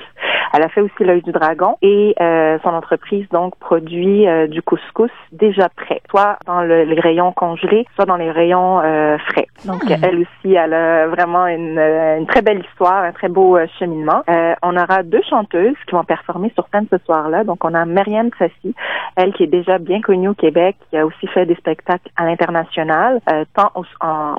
Elle 0.54 0.63
a 0.63 0.70
fait 0.70 0.82
aussi 0.82 1.04
l'œil 1.04 1.22
du 1.22 1.32
dragon 1.32 1.77
et 1.82 2.16
son 2.63 2.70
entreprise 2.70 3.27
donc 3.32 3.58
produit 3.58 4.25
du 4.48 4.62
couscous 4.62 5.12
déjà 5.34 5.68
prêt, 5.68 6.01
soit 6.10 6.38
dans 6.46 6.62
le, 6.62 6.84
les 6.84 7.00
rayons 7.01 7.34
congelés, 7.34 7.86
soit 7.96 8.06
dans 8.06 8.16
les 8.16 8.32
rayons 8.32 8.80
frais. 9.27 9.48
Donc 9.66 9.84
hmm. 9.84 9.96
elle 10.01 10.20
aussi, 10.20 10.56
elle 10.56 10.74
a 10.74 11.08
vraiment 11.08 11.48
une, 11.48 11.77
une, 11.77 12.27
très 12.27 12.42
belle 12.42 12.62
histoire, 12.62 12.87
un 12.94 13.12
très 13.12 13.29
beau 13.29 13.58
cheminement. 13.79 14.24
on 14.63 14.77
aura 14.77 15.03
deux 15.03 15.22
chanteuses 15.29 15.75
qui 15.88 15.96
vont 15.96 16.03
performer 16.03 16.51
sur 16.56 16.67
scène 16.72 16.88
ce 16.91 16.98
soir-là. 17.06 17.44
Donc 17.44 17.63
on 17.63 17.74
a 17.74 17.86
Marianne 17.86 18.32
Sassi, 18.38 18.74
elle 19.15 19.34
qui 19.34 19.44
est 19.44 19.48
déjà 19.48 19.77
bien 19.77 20.01
connue 20.01 20.29
au 20.29 20.34
Québec, 20.34 20.75
qui 20.89 20.98
a 20.98 21.06
aussi 21.06 21.27
fait 21.27 21.46
des 21.46 21.56
spectacles 21.56 22.10
à 22.15 22.25
l'international, 22.25 23.20
euh, 23.32 23.46
tant 23.56 23.72
au, 23.75 23.84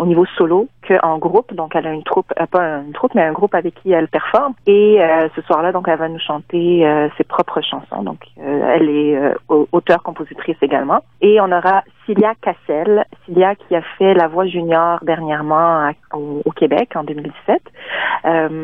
au, 0.01 0.07
niveau 0.07 0.25
solo 0.37 0.69
qu'en 0.89 1.19
groupe. 1.19 1.55
Donc, 1.55 1.75
elle 1.75 1.87
a 1.87 1.93
une 1.93 2.03
troupe, 2.03 2.33
euh, 2.41 2.47
pas 2.47 2.79
une 2.79 2.93
troupe, 2.93 3.15
mais 3.15 3.23
un 3.23 3.33
groupe 3.33 3.55
avec 3.55 3.75
qui 3.83 3.93
elle 3.93 4.09
performe. 4.09 4.55
Et 4.67 4.99
euh, 5.01 5.29
ce 5.37 5.43
soir-là, 5.43 5.73
donc, 5.73 5.87
elle 5.89 5.99
va 5.99 6.09
nous 6.09 6.19
chanter 6.19 7.09
ses 7.17 7.25
propres 7.25 7.61
chansons. 7.61 8.03
Donc, 8.03 8.21
elle 8.37 8.89
est 8.89 9.19
auteure-compositrice 9.49 10.57
également. 10.63 11.01
Et 11.21 11.41
on 11.41 11.51
aura 11.53 11.83
Cilia 12.07 12.33
Cassel, 12.41 13.05
Cilia 13.25 13.55
qui 13.55 13.75
a 13.77 13.83
fait 13.99 14.15
La 14.15 14.29
Voix 14.29 14.47
junior 14.47 14.99
dernièrement 15.03 15.91
au, 16.13 16.51
Québec 16.53 16.91
en 16.95 17.05
2017. 17.05 17.63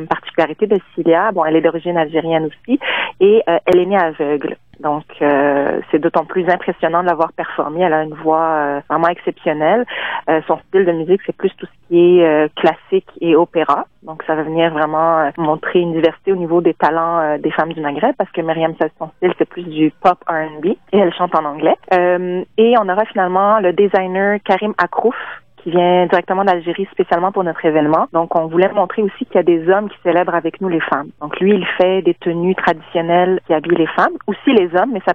particularité 0.09 0.66
de 0.66 0.78
Cilia, 0.95 1.31
bon, 1.33 1.45
elle 1.45 1.57
est 1.57 1.61
d'origine 1.61 1.97
algérienne 1.97 2.47
aussi, 2.47 2.78
et 3.21 3.43
elle 3.47 3.78
est 3.78 3.87
née 3.87 3.99
aveugle. 3.99 4.57
Donc, 4.81 5.04
euh, 5.23 5.81
c'est 5.90 5.99
d'autant 5.99 6.25
plus 6.25 6.49
impressionnant 6.49 7.02
de 7.02 7.09
l'avoir 7.09 7.33
performé. 7.33 7.83
Elle 7.83 7.93
a 7.93 8.02
une 8.02 8.14
voix 8.14 8.43
euh, 8.43 8.81
vraiment 8.88 9.09
exceptionnelle. 9.09 9.85
Euh, 10.28 10.40
son 10.47 10.59
style 10.69 10.85
de 10.85 10.93
musique, 10.93 11.21
c'est 11.26 11.37
plus 11.37 11.50
tout 11.57 11.66
ce 11.66 11.88
qui 11.88 12.21
est 12.21 12.54
classique 12.54 13.09
et 13.21 13.37
opéra. 13.37 13.87
Donc, 14.02 14.23
ça 14.26 14.35
va 14.35 14.43
venir 14.43 14.73
vraiment 14.73 15.31
montrer 15.38 15.81
une 15.81 15.93
diversité 15.93 16.33
au 16.33 16.37
niveau 16.37 16.61
des 16.61 16.75
talents 16.75 17.38
des 17.38 17.50
femmes 17.50 17.73
du 17.73 17.81
Maghreb, 17.81 18.14
parce 18.16 18.31
que 18.33 18.40
Myriam, 18.40 18.75
son 18.99 19.11
style, 19.16 19.33
c'est 19.38 19.49
plus 19.49 19.62
du 19.62 19.93
pop 20.02 20.19
R&B 20.26 20.66
et 20.66 20.99
elle 20.99 21.12
chante 21.14 21.35
en 21.35 21.45
anglais. 21.45 21.76
et 21.93 22.75
on 22.78 22.88
aura 22.88 23.04
finalement 23.07 23.61
le 23.61 23.73
designer 23.73 24.38
Karim 24.45 24.75
Akrouf, 24.78 25.16
qui 25.64 25.71
vient 25.71 26.06
directement 26.06 26.44
d'Algérie 26.44 26.87
spécialement 26.92 27.33
pour 27.33 27.42
notre 27.42 27.64
événement. 27.64 28.06
Donc, 28.12 28.37
on 28.37 28.47
voulait 28.47 28.71
montrer 28.73 29.02
aussi 29.02 29.25
qu'il 29.25 29.37
y 29.37 29.38
a 29.38 29.42
des 29.42 29.66
hommes 29.68 29.88
qui 29.88 29.97
célèbrent 30.02 30.35
avec 30.35 30.61
nous 30.61 30.68
les 30.68 30.80
femmes. 30.80 31.09
Donc, 31.23 31.40
lui, 31.40 31.54
il 31.54 31.66
fait 31.78 32.02
des 32.02 32.12
tenues 32.14 32.54
traditionnelles 32.54 33.40
qui 33.47 33.54
habillent 33.54 33.78
les 33.78 33.87
femmes, 33.87 34.12
aussi 34.26 34.52
les 34.52 34.68
hommes, 34.76 34.90
mais 34.92 35.00
sa, 35.06 35.14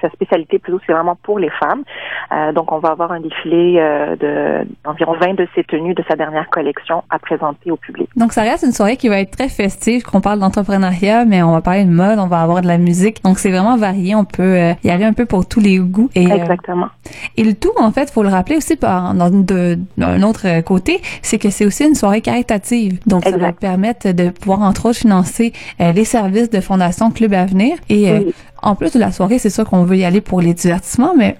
sa 0.00 0.10
spécialité 0.10 0.58
plutôt, 0.58 0.80
c'est 0.84 0.92
vraiment 0.92 1.16
pour 1.22 1.38
les 1.38 1.50
femmes. 1.50 1.84
Euh, 2.32 2.52
donc, 2.52 2.72
on 2.72 2.78
va 2.78 2.90
avoir 2.90 3.12
un 3.12 3.20
défilé 3.20 3.76
euh, 3.78 4.16
de 4.16 4.66
d'environ 4.84 5.14
20 5.20 5.34
de 5.34 5.46
ses 5.54 5.62
tenues 5.62 5.94
de 5.94 6.02
sa 6.08 6.16
dernière 6.16 6.50
collection 6.50 7.04
à 7.08 7.20
présenter 7.20 7.70
au 7.70 7.76
public. 7.76 8.10
Donc, 8.16 8.32
ça 8.32 8.42
reste 8.42 8.64
une 8.64 8.72
soirée 8.72 8.96
qui 8.96 9.08
va 9.08 9.20
être 9.20 9.30
très 9.30 9.48
festive, 9.48 10.02
qu'on 10.02 10.20
parle 10.20 10.40
d'entrepreneuriat, 10.40 11.24
mais 11.24 11.42
on 11.42 11.52
va 11.52 11.60
parler 11.60 11.84
de 11.84 11.90
mode, 11.90 12.18
on 12.18 12.26
va 12.26 12.40
avoir 12.40 12.62
de 12.62 12.66
la 12.66 12.78
musique. 12.78 13.22
Donc, 13.22 13.38
c'est 13.38 13.50
vraiment 13.50 13.76
varié. 13.76 14.16
On 14.16 14.24
peut 14.24 14.42
euh, 14.42 14.72
y 14.82 14.90
aller 14.90 15.04
un 15.04 15.12
peu 15.12 15.24
pour 15.24 15.46
tous 15.46 15.60
les 15.60 15.78
goûts. 15.78 16.10
Et, 16.16 16.24
Exactement. 16.24 16.88
et 17.36 17.44
le 17.44 17.54
tout, 17.54 17.72
en 17.78 17.92
fait, 17.92 18.10
faut 18.10 18.24
le 18.24 18.28
rappeler 18.28 18.56
aussi 18.56 18.76
par, 18.76 19.14
dans, 19.14 19.30
de, 19.30 19.78
d'un 19.96 20.22
autre 20.22 20.60
côté, 20.62 21.00
c'est 21.22 21.38
que 21.38 21.50
c'est 21.50 21.64
aussi 21.66 21.84
une 21.84 21.94
soirée 21.94 22.20
caritative. 22.20 22.98
Donc, 23.06 23.24
ça 23.24 23.36
va 23.36 23.52
permettre 23.52 24.12
de 24.12 24.30
pouvoir, 24.30 24.62
entre 24.62 24.86
autres, 24.86 24.98
financer 24.98 25.52
euh, 25.80 25.92
les 25.92 26.04
services 26.04 26.50
de 26.50 26.60
Fondation 26.60 27.10
Club 27.10 27.34
Avenir. 27.34 27.76
Et 27.88 28.10
euh, 28.10 28.20
en 28.64 28.74
plus 28.74 28.92
de 28.92 28.98
la 28.98 29.12
soirée, 29.12 29.38
c'est 29.38 29.50
sûr 29.50 29.64
qu'on 29.64 29.84
veut 29.84 29.96
y 29.96 30.04
aller 30.04 30.20
pour 30.20 30.40
les 30.40 30.54
divertissements, 30.54 31.14
mais 31.16 31.36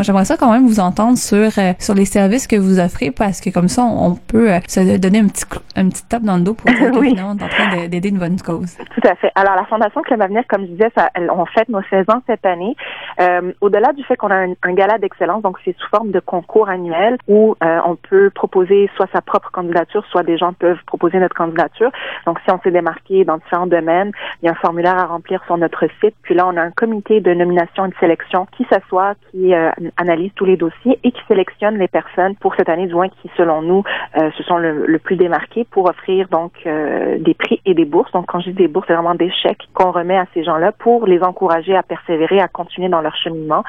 j'aimerais 0.00 0.24
ça 0.24 0.36
quand 0.36 0.52
même 0.52 0.66
vous 0.66 0.80
entendre 0.80 1.18
sur 1.18 1.50
euh, 1.58 1.72
sur 1.78 1.94
les 1.94 2.04
services 2.04 2.46
que 2.46 2.56
vous 2.56 2.78
offrez 2.78 3.10
parce 3.10 3.40
que 3.40 3.50
comme 3.50 3.68
ça, 3.68 3.82
on, 3.82 4.14
peut 4.14 4.52
euh, 4.52 4.60
se 4.68 4.96
donner 4.98 5.18
un 5.18 5.26
petit 5.26 5.44
un 5.76 5.88
petit 5.88 6.06
tape 6.06 6.22
dans 6.22 6.36
le 6.36 6.42
dos 6.42 6.54
pour 6.54 6.70
dire 6.70 6.90
que 6.92 6.98
oui. 6.98 7.14
on 7.18 7.36
est 7.36 7.42
en 7.42 7.48
train 7.48 7.86
d'aider 7.88 8.08
une 8.08 8.18
bonne 8.18 8.40
cause. 8.40 8.76
Tout 8.94 9.08
à 9.08 9.14
fait. 9.16 9.32
Alors 9.34 9.56
la 9.56 9.64
Fondation 9.64 10.02
Club 10.02 10.22
Avenir, 10.22 10.42
comme 10.48 10.62
je 10.62 10.70
disais, 10.70 10.90
ça, 10.96 11.10
on 11.34 11.44
fête 11.46 11.68
nos 11.68 11.82
16 11.90 12.06
ans 12.08 12.22
cette 12.26 12.46
année. 12.46 12.76
Euh, 13.20 13.52
Au-delà 13.60 13.92
du 13.92 14.04
fait 14.04 14.16
qu'on 14.16 14.30
a 14.30 14.36
un, 14.36 14.72
gala 14.74 14.98
d'excellence, 14.98 15.42
donc 15.42 15.58
c'est 15.64 15.76
sous 15.76 15.88
forme 15.88 16.10
de 16.10 16.20
concours 16.20 16.68
annuel 16.68 17.18
où 17.28 17.56
euh, 17.62 17.80
on 17.84 17.96
peut 17.96 18.30
proposer 18.30 18.90
soit 18.96 19.08
sa 19.12 19.20
propre 19.20 19.50
candidature, 19.50 20.04
soit 20.10 20.22
des 20.22 20.38
gens 20.38 20.52
peuvent 20.52 20.82
proposer 20.86 21.18
notre 21.18 21.34
candidature. 21.34 21.90
Donc 22.26 22.38
si 22.44 22.50
on 22.50 22.60
s'est 22.60 22.70
démarqué 22.70 23.24
dans 23.24 23.38
différents 23.38 23.66
domaines, 23.66 24.12
il 24.42 24.46
y 24.46 24.48
a 24.48 24.52
un 24.52 24.56
formulaire 24.56 24.98
à 24.98 25.06
remplir 25.06 25.42
sur 25.46 25.56
notre 25.56 25.86
site. 26.00 26.14
Puis 26.22 26.34
là, 26.34 26.43
on 26.46 26.56
a 26.56 26.62
un 26.62 26.70
comité 26.70 27.20
de 27.20 27.32
nomination 27.32 27.86
et 27.86 27.88
de 27.88 27.94
sélection 28.00 28.46
qui 28.56 28.66
s'assoit, 28.70 29.14
qui 29.30 29.54
euh, 29.54 29.70
analyse 29.96 30.32
tous 30.34 30.44
les 30.44 30.56
dossiers 30.56 30.98
et 31.02 31.12
qui 31.12 31.20
sélectionne 31.28 31.78
les 31.78 31.88
personnes 31.88 32.34
pour 32.36 32.54
cette 32.56 32.68
année 32.68 32.86
du 32.86 32.94
moins 32.94 33.08
qui, 33.08 33.30
selon 33.36 33.62
nous, 33.62 33.82
euh, 34.16 34.30
se 34.32 34.42
sont 34.42 34.58
le, 34.58 34.98
plus 34.98 35.16
démarqués 35.16 35.64
pour 35.70 35.86
offrir 35.86 36.28
donc 36.28 36.52
euh, 36.66 37.18
des 37.18 37.34
prix 37.34 37.60
et 37.66 37.74
des 37.74 37.84
bourses. 37.84 38.10
Donc, 38.12 38.26
quand 38.26 38.40
je 38.40 38.50
dis 38.50 38.56
des 38.56 38.68
bourses, 38.68 38.86
c'est 38.86 38.94
vraiment 38.94 39.14
des 39.14 39.30
chèques 39.30 39.64
qu'on 39.74 39.90
remet 39.90 40.16
à 40.16 40.26
ces 40.34 40.44
gens-là 40.44 40.72
pour 40.72 41.06
les 41.06 41.22
encourager 41.22 41.76
à 41.76 41.82
persévérer, 41.82 42.40
à 42.40 42.48
continuer 42.48 42.88
dans 42.88 43.00
leur 43.00 43.16
cheminement, 43.16 43.64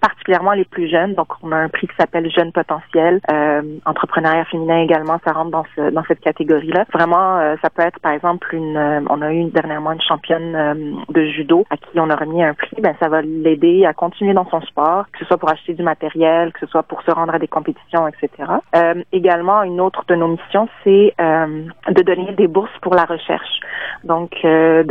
particulièrement 0.00 0.52
les 0.52 0.64
plus 0.64 0.88
jeunes. 0.88 1.14
Donc, 1.14 1.28
on 1.42 1.52
a 1.52 1.56
un 1.56 1.68
prix 1.68 1.86
qui 1.86 1.94
s'appelle 1.98 2.30
Jeune 2.30 2.52
Potentiel, 2.52 3.20
entrepreneuriat 3.84 4.44
féminin 4.46 4.78
également, 4.78 5.18
ça 5.24 5.32
rentre 5.32 5.50
dans, 5.50 5.64
ce, 5.76 5.90
dans 5.90 6.02
cette 6.04 6.20
catégorie-là. 6.20 6.84
Vraiment, 6.92 7.56
ça 7.62 7.70
peut 7.70 7.82
être, 7.82 8.00
par 8.00 8.12
exemple, 8.12 8.54
une, 8.54 9.06
on 9.08 9.22
a 9.22 9.32
eu 9.32 9.44
dernièrement 9.50 9.92
une 9.92 10.02
championne 10.02 11.04
de 11.08 11.24
judo 11.26 11.66
à 11.70 11.76
qui 11.76 11.95
on 12.00 12.10
a 12.10 12.16
remis 12.16 12.42
un 12.42 12.54
prix, 12.54 12.76
ben 12.80 12.94
ça 13.00 13.08
va 13.08 13.22
l'aider 13.22 13.84
à 13.86 13.92
continuer 13.92 14.34
dans 14.34 14.48
son 14.48 14.60
sport, 14.62 15.06
que 15.12 15.18
ce 15.20 15.24
soit 15.24 15.38
pour 15.38 15.50
acheter 15.50 15.74
du 15.74 15.82
matériel, 15.82 16.52
que 16.52 16.60
ce 16.60 16.66
soit 16.66 16.82
pour 16.82 17.02
se 17.02 17.10
rendre 17.10 17.34
à 17.34 17.38
des 17.38 17.48
compétitions, 17.48 18.06
etc. 18.08 18.30
Euh, 18.74 19.02
également, 19.12 19.62
une 19.62 19.80
autre 19.80 20.04
de 20.08 20.14
nos 20.14 20.28
missions, 20.28 20.68
c'est 20.84 21.14
euh, 21.20 21.64
de 21.88 22.02
donner 22.02 22.32
des 22.32 22.46
bourses 22.46 22.76
pour 22.80 22.94
la 22.94 23.04
recherche. 23.04 23.60
Donc, 24.04 24.32
euh, 24.44 24.84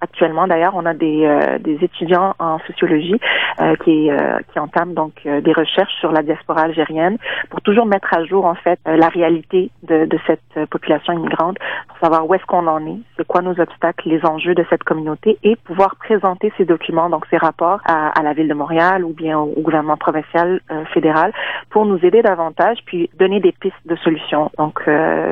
actuellement, 0.00 0.46
d'ailleurs, 0.46 0.74
on 0.76 0.86
a 0.86 0.94
des, 0.94 1.24
euh, 1.24 1.58
des 1.58 1.82
étudiants 1.82 2.34
en 2.38 2.58
sociologie 2.60 3.18
euh, 3.60 3.74
qui, 3.84 4.10
qui 4.52 4.58
entament 4.58 4.94
donc 4.94 5.12
des 5.24 5.52
recherches 5.52 5.92
sur 6.00 6.12
la 6.12 6.22
diaspora 6.22 6.62
algérienne 6.62 7.16
pour 7.50 7.60
toujours 7.62 7.86
mettre 7.86 8.14
à 8.14 8.24
jour 8.24 8.44
en 8.46 8.54
fait 8.54 8.78
la 8.86 9.08
réalité 9.08 9.70
de, 9.82 10.04
de 10.04 10.18
cette 10.26 10.68
population 10.70 11.12
immigrante, 11.12 11.56
pour 11.88 11.98
savoir 11.98 12.28
où 12.28 12.34
est-ce 12.34 12.44
qu'on 12.46 12.66
en 12.66 12.84
est, 12.86 12.98
c'est 13.16 13.26
quoi 13.26 13.42
nos 13.42 13.58
obstacles, 13.58 14.08
les 14.08 14.24
enjeux 14.24 14.54
de 14.54 14.64
cette 14.70 14.84
communauté 14.84 15.38
et 15.42 15.56
pouvoir 15.56 15.96
présenter 15.96 16.39
ces 16.56 16.64
documents, 16.64 17.10
donc 17.10 17.26
ces 17.30 17.36
rapports, 17.36 17.80
à, 17.84 18.22
la 18.22 18.32
ville 18.32 18.48
de 18.48 18.54
Montréal 18.54 19.04
ou 19.04 19.12
bien 19.12 19.38
au, 19.38 19.46
gouvernement 19.60 19.96
provincial, 19.96 20.60
fédéral, 20.92 21.32
pour 21.70 21.86
nous 21.86 21.98
aider 22.04 22.22
davantage, 22.22 22.78
puis 22.86 23.10
donner 23.18 23.40
des 23.40 23.52
pistes 23.52 23.76
de 23.86 23.96
solutions. 23.96 24.50
Donc, 24.58 24.86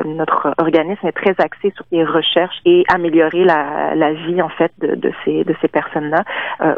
notre 0.05 0.53
organisme 0.57 1.07
est 1.07 1.11
très 1.11 1.35
axé 1.39 1.71
sur 1.75 1.85
les 1.91 2.03
recherches 2.03 2.57
et 2.65 2.83
améliorer 2.93 3.43
la, 3.43 3.95
la 3.95 4.13
vie 4.13 4.41
en 4.41 4.49
fait 4.49 4.71
de, 4.79 4.95
de 4.95 5.11
ces 5.23 5.43
de 5.43 5.55
ces 5.61 5.67
personnes-là 5.67 6.23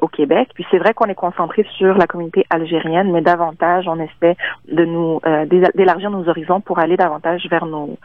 au 0.01 0.07
Québec. 0.07 0.49
Puis 0.53 0.65
c'est 0.71 0.77
vrai 0.77 0.93
qu'on 0.93 1.05
est 1.05 1.15
concentré 1.15 1.65
sur 1.77 1.97
la 1.97 2.07
communauté 2.07 2.45
algérienne, 2.49 3.11
mais 3.11 3.21
davantage 3.21 3.87
on 3.87 3.99
essaie 3.99 4.35
de 4.71 4.85
nous 4.85 5.19
d'élargir 5.73 6.09
nos 6.09 6.27
horizons 6.29 6.61
pour 6.61 6.79
aller 6.79 6.97
davantage 6.97 7.45
vers 7.49 7.65
nos 7.65 7.97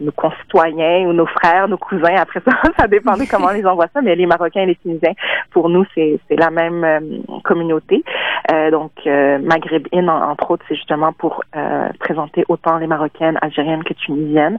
nos 0.00 0.12
concitoyens 0.12 1.06
ou 1.06 1.12
nos 1.12 1.26
frères, 1.26 1.68
nos 1.68 1.78
cousins. 1.78 2.16
Après 2.16 2.40
ça, 2.40 2.52
ça 2.78 2.86
dépend 2.86 3.16
de 3.16 3.24
comment 3.30 3.50
les 3.50 3.64
envoie 3.66 3.86
ça, 3.92 4.02
mais 4.02 4.14
les 4.14 4.26
Marocains 4.26 4.62
et 4.62 4.66
les 4.66 4.76
Tunisiens, 4.76 5.12
pour 5.50 5.68
nous, 5.68 5.84
c'est 5.94 6.18
la 6.30 6.50
même 6.50 6.84
euh, 6.84 7.00
communauté. 7.44 8.04
Euh, 8.50 8.70
donc, 8.70 8.92
euh, 9.06 9.38
Maghreb 9.38 9.86
In, 9.92 10.08
entre 10.08 10.50
autres, 10.50 10.64
c'est 10.68 10.74
justement 10.74 11.12
pour 11.12 11.42
euh, 11.56 11.88
présenter 12.00 12.44
autant 12.48 12.78
les 12.78 12.86
Marocaines, 12.86 13.38
Algériennes 13.40 13.84
que 13.84 13.94
Tunisiennes. 13.94 14.58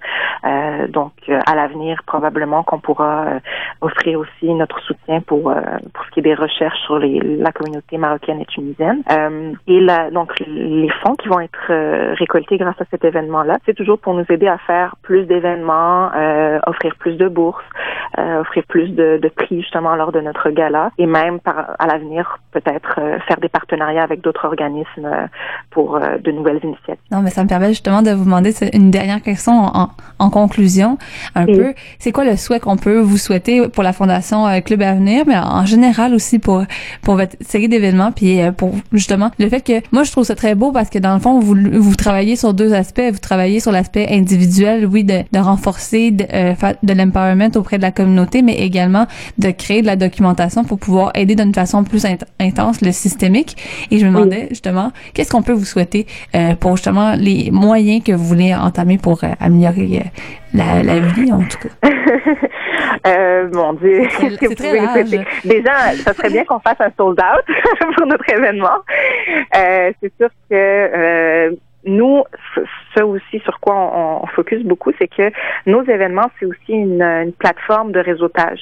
donc, 0.90 1.14
à 1.28 1.56
l'avenir, 1.56 2.02
probablement 2.06 2.64
qu'on 2.64 2.80
pourra 2.80 3.40
offrir 3.82 4.20
aussi 4.20 4.54
notre 4.54 4.80
soutien 4.82 5.22
pour 5.22 5.54
pour 5.94 6.06
ce 6.06 6.12
qui 6.12 6.20
est 6.20 6.24
des 6.24 6.34
recherches 6.34 6.80
sur 6.86 7.00
les, 7.00 7.20
la 7.20 7.52
communauté 7.52 7.98
marocaine 7.98 8.42
et 8.42 8.46
tunisienne. 8.46 9.04
et 9.68 9.80
là, 9.80 10.12
donc, 10.12 10.32
les 10.48 10.90
fonds 11.02 11.16
qui 11.16 11.28
vont 11.28 11.40
être 11.40 12.14
récoltés 12.16 12.58
grâce 12.58 12.80
à 12.80 12.86
cet 12.92 13.04
événement-là, 13.06 13.58
c'est 13.66 13.74
toujours 13.74 14.00
pour 14.00 14.14
nous 14.14 14.26
aider 14.30 14.48
à 14.48 14.58
faire 14.58 14.96
plus 15.02 15.26
d'événements, 15.26 16.12
offrir 16.68 16.96
plus 16.96 17.16
de 17.16 17.28
bourses, 17.28 17.64
offrir 18.18 18.64
plus 18.68 18.90
de, 18.90 19.18
de 19.22 19.30
prix 19.30 19.62
justement 19.62 19.96
lors 19.96 20.12
de 20.12 20.22
notre 20.22 20.50
gala 20.50 20.63
et 20.98 21.06
même 21.06 21.40
par, 21.40 21.76
à 21.80 21.88
l'avenir 21.88 22.40
peut-être 22.52 23.00
faire 23.28 23.38
des 23.42 23.50
partenariats 23.50 24.04
avec 24.04 24.22
d'autres 24.22 24.46
organismes 24.46 25.06
euh, 25.06 25.28
pour 25.70 25.96
euh, 25.96 26.18
de 26.18 26.32
nouvelles 26.32 26.60
initiatives. 26.64 27.04
Non, 27.12 27.22
mais 27.22 27.30
ça 27.30 27.44
me 27.44 27.50
permet 27.50 27.70
justement 27.70 28.02
de 28.02 28.12
vous 28.12 28.26
demander 28.26 28.54
une 28.74 28.92
dernière 28.92 29.22
question 29.22 29.54
en, 29.54 29.90
en 30.20 30.30
conclusion, 30.30 30.98
un 31.36 31.46
peu. 31.46 31.74
C'est 32.00 32.12
quoi 32.12 32.26
le 32.26 32.38
souhait 32.38 32.60
qu'on 32.60 32.78
peut 32.78 33.00
vous 33.00 33.18
souhaiter 33.18 33.68
pour 33.70 33.84
la 33.84 33.94
Fondation 33.94 34.48
euh, 34.48 34.60
Club 34.62 34.82
Avenir, 34.82 35.24
mais 35.26 35.38
en 35.38 35.66
général 35.66 36.14
aussi 36.14 36.40
pour 36.40 36.64
pour 37.02 37.16
votre 37.16 37.36
série 37.42 37.68
d'événements, 37.68 38.12
puis 38.12 38.40
pour 38.58 38.72
justement 38.92 39.32
le 39.40 39.50
fait 39.50 39.62
que 39.62 39.74
moi 39.92 40.04
je 40.04 40.12
trouve 40.12 40.24
ça 40.24 40.36
très 40.36 40.56
beau 40.56 40.72
parce 40.72 40.90
que 40.90 41.00
dans 41.00 41.14
le 41.14 41.20
fond 41.20 41.40
vous 41.40 41.56
vous 41.56 41.96
travaillez 41.96 42.36
sur 42.36 42.54
deux 42.54 42.74
aspects. 42.74 43.10
Vous 43.12 43.20
travaillez 43.20 43.60
sur 43.60 43.72
l'aspect 43.72 44.08
individuel, 44.12 44.86
oui, 44.86 45.04
de, 45.04 45.24
de 45.32 45.40
renforcer 45.40 46.12
de, 46.12 46.24
de 46.24 46.94
l'empowerment 46.94 47.50
auprès 47.56 47.78
de 47.78 47.82
la 47.82 47.92
communauté, 47.92 48.42
mais 48.42 48.56
également 48.56 49.06
de 49.38 49.50
créer 49.52 49.82
de 49.82 49.88
la 49.88 49.96
documentation 49.96 50.53
pour 50.62 50.78
pouvoir 50.78 51.12
aider 51.16 51.36
d'une 51.36 51.54
façon 51.54 51.84
plus 51.84 52.06
intense 52.40 52.82
le 52.82 52.92
systémique. 52.92 53.58
Et 53.90 53.98
je 53.98 54.06
me 54.06 54.12
demandais 54.12 54.48
justement, 54.50 54.92
qu'est-ce 55.14 55.32
qu'on 55.32 55.42
peut 55.42 55.54
vous 55.54 55.66
souhaiter 55.66 56.06
euh, 56.36 56.56
pour 56.56 56.76
justement 56.76 57.16
les 57.18 57.50
moyens 57.52 58.04
que 58.04 58.12
vous 58.12 58.24
voulez 58.24 58.54
entamer 58.54 59.00
pour 59.00 59.24
euh, 59.24 59.30
améliorer 59.40 60.02
euh, 60.02 60.24
la, 60.54 60.84
la, 60.84 61.00
vie, 61.00 61.32
en 61.32 61.40
tout 61.40 61.58
cas? 61.58 61.90
euh, 63.08 63.50
mon 63.54 63.74
Dieu, 63.74 64.04
qu'est-ce 64.20 64.38
que 64.38 64.48
vous 64.48 64.56
pouvez 64.56 64.82
nous 64.82 64.88
souhaiter? 64.90 65.22
Déjà, 65.44 65.94
ça 66.04 66.14
serait 66.14 66.30
bien 66.30 66.46
qu'on 66.46 66.60
fasse 66.60 66.80
un 66.80 66.92
sold 66.96 67.20
out 67.20 67.56
pour 67.96 68.06
notre 68.06 68.30
événement. 68.30 68.78
c'est 69.52 70.14
sûr 70.20 70.30
que 70.50 71.58
nous, 71.86 72.24
ça 72.96 73.06
aussi 73.06 73.40
sur 73.40 73.60
quoi 73.60 73.76
on, 73.76 74.24
on 74.24 74.28
focus 74.28 74.64
beaucoup, 74.64 74.92
c'est 74.98 75.08
que 75.08 75.32
nos 75.66 75.84
événements, 75.84 76.30
c'est 76.40 76.46
aussi 76.46 76.72
une, 76.72 77.02
une, 77.02 77.34
plateforme 77.34 77.92
de 77.92 78.00
réseautage. 78.00 78.60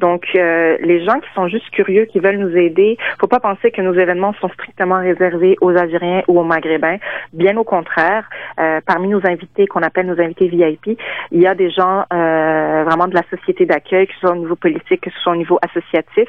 Donc, 0.00 0.26
euh, 0.34 0.76
les 0.80 1.04
gens 1.04 1.18
qui 1.20 1.28
sont 1.34 1.48
juste 1.48 1.68
curieux, 1.70 2.04
qui 2.06 2.20
veulent 2.20 2.38
nous 2.38 2.56
aider, 2.56 2.96
faut 3.20 3.26
pas 3.26 3.40
penser 3.40 3.70
que 3.70 3.82
nos 3.82 3.94
événements 3.94 4.34
sont 4.40 4.48
strictement 4.50 5.00
réservés 5.00 5.56
aux 5.60 5.76
Algériens 5.76 6.22
ou 6.28 6.38
aux 6.38 6.44
Maghrébins. 6.44 6.98
Bien 7.32 7.56
au 7.56 7.64
contraire, 7.64 8.28
euh, 8.60 8.80
parmi 8.86 9.08
nos 9.08 9.26
invités, 9.26 9.66
qu'on 9.66 9.82
appelle 9.82 10.06
nos 10.06 10.20
invités 10.20 10.48
VIP, 10.48 10.98
il 11.30 11.40
y 11.40 11.46
a 11.46 11.54
des 11.54 11.70
gens 11.70 12.04
euh, 12.12 12.84
vraiment 12.84 13.08
de 13.08 13.14
la 13.14 13.22
société 13.30 13.66
d'accueil, 13.66 14.06
que 14.06 14.14
ce 14.14 14.20
soit 14.20 14.32
au 14.32 14.36
niveau 14.36 14.56
politique, 14.56 15.00
que 15.00 15.10
ce 15.10 15.18
soit 15.20 15.32
au 15.32 15.36
niveau 15.36 15.58
associatif. 15.62 16.28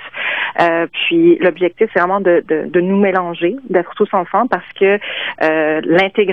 Euh, 0.60 0.88
puis, 0.92 1.38
l'objectif, 1.40 1.90
c'est 1.94 2.00
vraiment 2.00 2.22
de, 2.22 2.44
de, 2.48 2.66
de, 2.68 2.82
nous 2.82 2.98
mélanger, 2.98 3.56
d'être 3.70 3.94
tous 3.96 4.10
ensemble, 4.14 4.50
parce 4.50 4.72
que 4.80 5.00
l'intégration 5.40 6.33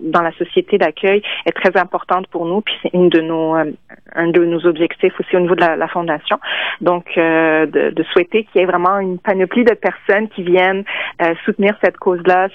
dans 0.00 0.22
la 0.22 0.32
société 0.32 0.78
d'accueil 0.78 1.22
est 1.46 1.52
très 1.52 1.78
importante 1.78 2.26
pour 2.28 2.46
nous, 2.46 2.60
puis 2.60 2.74
c'est 2.82 2.92
une 2.94 3.08
de 3.08 3.20
nos 3.20 3.56
euh, 3.56 3.72
un 4.14 4.28
de 4.28 4.44
nos 4.44 4.66
objectifs 4.66 5.18
aussi 5.18 5.36
au 5.36 5.40
niveau 5.40 5.54
de 5.54 5.60
la, 5.60 5.88
fondation. 5.88 6.38
Donc, 6.80 7.06
euh, 7.16 7.64
de, 7.66 7.90
de, 7.90 8.02
souhaiter 8.04 8.44
qu'il 8.44 8.60
y 8.60 8.64
ait 8.64 8.66
vraiment 8.66 8.98
une 8.98 9.18
panoplie 9.18 9.64
de 9.64 9.72
personnes 9.74 10.28
qui 10.28 10.42
viennent 10.42 10.84
euh, 11.22 11.34
soutenir 11.44 11.74
cette 11.82 11.96
cause-là, 11.96 12.48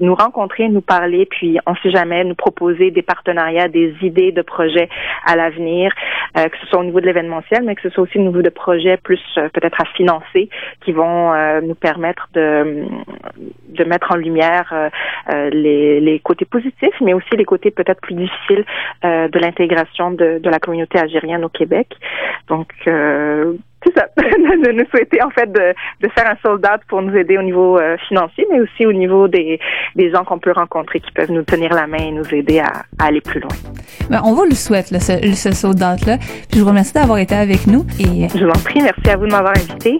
nous 0.00 0.14
rencontrer, 0.14 0.68
nous 0.68 0.80
parler, 0.80 1.26
puis 1.26 1.58
on 1.66 1.74
sait 1.76 1.90
jamais 1.90 2.24
nous 2.24 2.34
proposer 2.34 2.90
des 2.90 3.02
partenariats, 3.02 3.68
des 3.68 3.94
idées 4.02 4.32
de 4.32 4.42
projets 4.42 4.88
à 5.24 5.36
l'avenir, 5.36 5.92
que 6.34 6.56
ce 6.60 6.66
soit 6.66 6.80
au 6.80 6.84
niveau 6.84 7.00
de 7.00 7.06
l'événementiel, 7.06 7.62
mais 7.64 7.74
que 7.74 7.82
ce 7.82 7.90
soit 7.90 8.02
aussi 8.04 8.18
au 8.18 8.22
niveau 8.22 8.42
de 8.42 8.50
projets 8.50 8.96
plus 8.96 9.20
peut-être 9.34 9.80
à 9.80 9.84
financer, 9.96 10.48
qui 10.84 10.92
vont 10.92 11.32
nous 11.60 11.74
permettre 11.74 12.28
de 12.34 12.84
de 13.68 13.84
mettre 13.84 14.12
en 14.12 14.16
lumière 14.16 14.90
les, 15.52 15.95
les 16.00 16.20
côtés 16.20 16.44
positifs, 16.44 16.94
mais 17.00 17.14
aussi 17.14 17.36
les 17.36 17.44
côtés 17.44 17.70
peut-être 17.70 18.00
plus 18.00 18.14
difficiles 18.14 18.64
euh, 19.04 19.28
de 19.28 19.38
l'intégration 19.38 20.10
de, 20.10 20.38
de, 20.38 20.50
la 20.50 20.58
communauté 20.58 20.98
algérienne 20.98 21.44
au 21.44 21.48
Québec. 21.48 21.88
Donc, 22.48 22.68
euh, 22.86 23.54
c'est 23.84 23.94
ça, 23.94 24.06
de 24.16 24.72
nous 24.72 24.86
souhaiter 24.90 25.22
en 25.22 25.30
fait 25.30 25.50
de, 25.50 25.74
de 26.00 26.08
faire 26.10 26.30
un 26.30 26.36
soldat 26.42 26.78
pour 26.88 27.02
nous 27.02 27.14
aider 27.16 27.38
au 27.38 27.42
niveau 27.42 27.78
euh, 27.78 27.96
financier, 28.08 28.46
mais 28.50 28.60
aussi 28.60 28.86
au 28.86 28.92
niveau 28.92 29.28
des, 29.28 29.60
des 29.94 30.10
gens 30.10 30.24
qu'on 30.24 30.38
peut 30.38 30.52
rencontrer 30.52 31.00
qui 31.00 31.12
peuvent 31.12 31.30
nous 31.30 31.42
tenir 31.42 31.72
la 31.72 31.86
main 31.86 31.98
et 31.98 32.10
nous 32.10 32.34
aider 32.34 32.60
à, 32.60 32.84
aller 32.98 33.20
plus 33.20 33.40
loin. 33.40 33.54
Ben, 34.10 34.20
on 34.24 34.34
vous 34.34 34.44
le 34.44 34.54
souhaite, 34.54 34.86
ce, 34.86 35.34
ce 35.34 35.52
soldat-là. 35.52 36.18
Puis 36.18 36.58
je 36.58 36.60
vous 36.60 36.68
remercie 36.68 36.94
d'avoir 36.94 37.18
été 37.18 37.34
avec 37.34 37.66
nous. 37.66 37.84
Et... 37.98 38.28
Je 38.28 38.44
vous 38.44 38.50
en 38.50 38.64
prie, 38.64 38.80
merci 38.80 39.08
à 39.10 39.16
vous 39.16 39.26
de 39.26 39.32
m'avoir 39.32 39.52
invité. 39.56 39.98